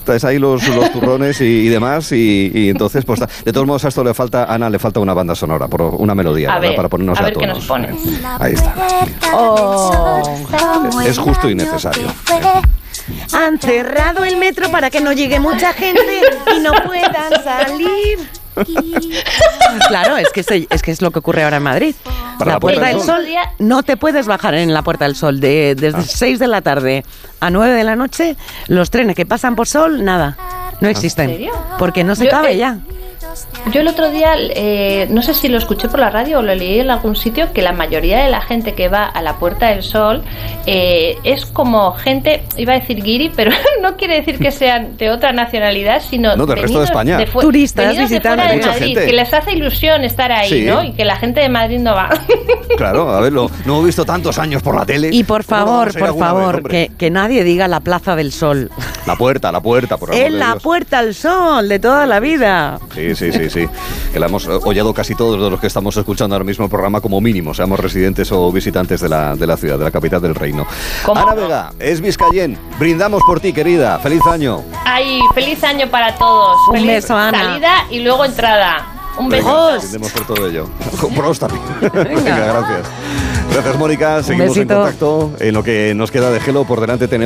traes 0.08 0.24
ahí 0.24 0.40
los, 0.40 0.66
los 0.70 0.90
turrones 0.94 1.42
y, 1.42 1.68
demás 1.68 2.14
y, 2.14 2.70
entonces 2.70 3.04
pues 3.04 3.20
de 3.20 3.52
todos 3.52 3.68
modos 3.68 3.84
a 3.84 3.90
esto 3.90 4.06
le 4.06 4.14
falta 4.14 4.46
Ana 4.46 4.70
le 4.70 4.80
falta 4.80 5.02
una 5.02 5.14
banda 5.14 5.36
sonora 5.36 5.68
por 5.68 5.82
una 5.82 6.16
melodía 6.16 6.58
para 6.78 6.88
ponernos 6.88 7.20
a, 7.20 7.24
ver 7.24 7.34
qué 7.34 7.46
nos 7.46 7.66
pones. 7.66 7.94
ahí 8.40 8.54
está 8.54 8.74
oh. 9.34 10.40
es, 11.06 11.18
justo 11.18 11.50
y 11.50 11.56
necesario 11.56 12.08
han 13.34 13.60
cerrado 13.60 14.24
el 14.24 14.38
metro 14.38 14.72
para 14.72 14.90
que 14.90 15.02
no 15.02 15.12
llegue 15.12 15.42
mucha 15.42 15.74
gente 15.74 16.22
y 16.56 16.60
no 16.62 16.72
puedan 16.86 17.44
salir 17.44 18.20
claro, 19.88 20.18
es 20.18 20.30
que, 20.30 20.42
es, 20.70 20.82
que 20.82 20.92
es 20.92 21.02
lo 21.02 21.12
que 21.12 21.20
ocurre 21.20 21.44
ahora 21.44 21.58
en 21.58 21.64
Madrid. 21.64 21.96
la, 22.46 22.60
Puerta 22.60 22.88
del 22.88 23.02
Sol, 23.02 23.24
no 23.60 23.84
te 23.84 23.98
puedes 23.98 24.28
bajar 24.28 24.56
en 24.56 24.74
la 24.74 24.82
Puerta 24.82 25.06
del 25.06 25.16
Sol. 25.16 25.40
De, 25.40 25.76
desde 25.76 26.04
6 26.04 26.36
ah. 26.36 26.44
de 26.44 26.48
la 26.48 26.62
tarde 26.62 27.06
a 27.40 27.50
9 27.50 27.74
de 27.74 27.84
la 27.84 27.96
noche, 27.96 28.36
los 28.68 28.90
trenes 28.90 29.16
que 29.16 29.26
pasan 29.26 29.56
por 29.56 29.68
Sol, 29.68 30.04
nada. 30.04 30.38
No 30.82 30.88
existen. 30.88 31.50
Porque 31.80 32.04
no 32.04 32.16
se 32.16 32.28
cabe 32.28 32.54
eh, 32.54 32.58
ya. 32.58 32.80
Yo 33.72 33.82
el 33.82 33.88
otro 33.88 34.10
día, 34.12 34.34
eh, 34.38 35.08
no 35.10 35.22
sé 35.22 35.34
si 35.34 35.50
lo 35.50 35.58
escuché 35.58 35.90
por 35.90 36.00
la 36.00 36.10
radio 36.10 36.40
o 36.40 36.42
lo 36.42 36.56
leí 36.56 36.80
en 36.80 36.90
algún 36.90 37.16
sitio, 37.16 37.52
que 37.52 37.62
la 37.62 37.74
mayoría 37.74 38.24
de 38.24 38.30
la 38.30 38.42
gente 38.42 38.74
que 38.74 38.88
va 38.88 39.06
a 39.06 39.22
la 39.22 39.38
Puerta 39.38 39.68
del 39.68 39.84
Sol 39.84 40.24
eh, 40.66 41.18
es 41.24 41.46
como 41.46 41.92
gente, 41.94 42.44
iba 42.56 42.74
a 42.74 42.80
decir 42.80 43.04
guiri, 43.04 43.32
pero 43.36 43.52
no 43.82 43.98
quiere 43.98 44.16
decir 44.16 44.40
que 44.40 44.52
sean 44.52 44.96
de 44.98 45.10
otra 45.10 45.34
nacionalidad, 45.34 46.02
sino 46.02 46.36
no, 46.36 46.46
del 46.46 46.60
resto 46.60 46.80
de 46.80 46.86
España. 46.86 47.26
Turistas, 47.26 47.98
visitantes. 47.98 48.62
De 48.62 48.68
Madrid, 48.68 48.98
que 48.98 49.14
les 49.14 49.34
hace 49.34 49.52
ilusión 49.54 50.04
estar 50.04 50.32
ahí, 50.32 50.64
¿no? 50.64 50.84
Y 50.84 50.94
que 50.94 51.06
la 51.06 51.18
gente 51.18 51.42
de 51.42 51.50
Madrid 51.50 51.80
no 51.80 51.94
va. 51.94 52.10
Claro, 52.78 53.10
a 53.10 53.20
verlo, 53.22 53.50
no 53.66 53.74
hemos 53.74 53.86
visto 53.86 54.06
tantos 54.06 54.38
años 54.38 54.62
por 54.62 54.76
la 54.76 54.86
tele. 54.86 55.10
Y 55.12 55.24
por 55.24 55.44
favor, 55.44 55.98
por 55.98 56.16
favor, 56.16 56.70
que, 56.70 56.92
que, 56.96 57.10
nadie 57.10 57.44
diga 57.44 57.68
la 57.68 57.80
Plaza 57.80 58.16
del 58.16 58.32
Sol. 58.32 58.70
La 59.08 59.16
puerta, 59.16 59.52
la 59.52 59.62
puerta, 59.62 59.98
por 59.98 60.10
favor. 60.14 60.24
Es 60.24 60.32
la 60.32 60.58
Puerta 60.58 61.00
al 61.00 61.16
Sol 61.16 61.68
de 61.68 61.80
toda 61.80 62.06
la 62.06 62.20
vida. 62.20 62.80
Sí, 62.94 63.16
sí, 63.16 63.27
sí, 63.32 63.50
sí. 63.50 63.68
Que 64.12 64.20
la 64.20 64.28
hemos 64.28 64.48
ollado 64.48 64.94
casi 64.94 65.16
todos 65.16 65.40
los 65.52 65.60
que 65.60 65.68
estamos 65.68 65.96
escuchando 65.98 66.36
ahora 66.36 66.46
mismo 66.46 66.66
el 66.66 66.72
programa 66.72 67.02
como 67.02 67.22
mínimo, 67.22 67.54
seamos 67.54 67.80
residentes 67.80 68.32
o 68.32 68.52
visitantes 68.52 69.02
de 69.02 69.10
la, 69.10 69.36
de 69.36 69.48
la 69.48 69.58
ciudad, 69.58 69.78
de 69.78 69.86
la 69.86 69.92
capital 69.92 70.22
del 70.22 70.36
reino. 70.36 70.66
Ana 71.14 71.34
Vega, 71.34 71.74
es 71.80 72.02
Vizcayén. 72.02 72.58
Brindamos 72.80 73.22
por 73.26 73.40
ti, 73.40 73.54
querida. 73.54 74.00
Feliz 74.00 74.22
año. 74.28 74.64
Ay, 74.86 75.20
feliz 75.34 75.64
año 75.64 75.90
para 75.90 76.16
todos. 76.16 76.58
Un 76.70 76.86
beso, 76.86 77.16
Ana. 77.16 77.44
Salida 77.44 77.86
y 77.90 78.00
luego 78.00 78.26
entrada. 78.26 78.94
Un 79.18 79.30
beso. 79.30 79.78
brindemos 79.80 80.12
por 80.12 80.28
todo 80.28 80.48
ello. 80.48 80.68
Venga, 81.82 82.38
gracias. 82.38 82.88
Gracias, 83.52 83.78
Mónica. 83.78 84.22
Seguimos 84.24 84.56
en 84.58 84.68
contacto. 84.68 85.32
En 85.40 85.54
lo 85.54 85.64
que 85.64 85.94
nos 85.96 86.12
queda 86.12 86.32
de 86.32 86.40
Gelo 86.40 86.66
por 86.66 86.80
delante 86.80 87.08
tenemos 87.08 87.26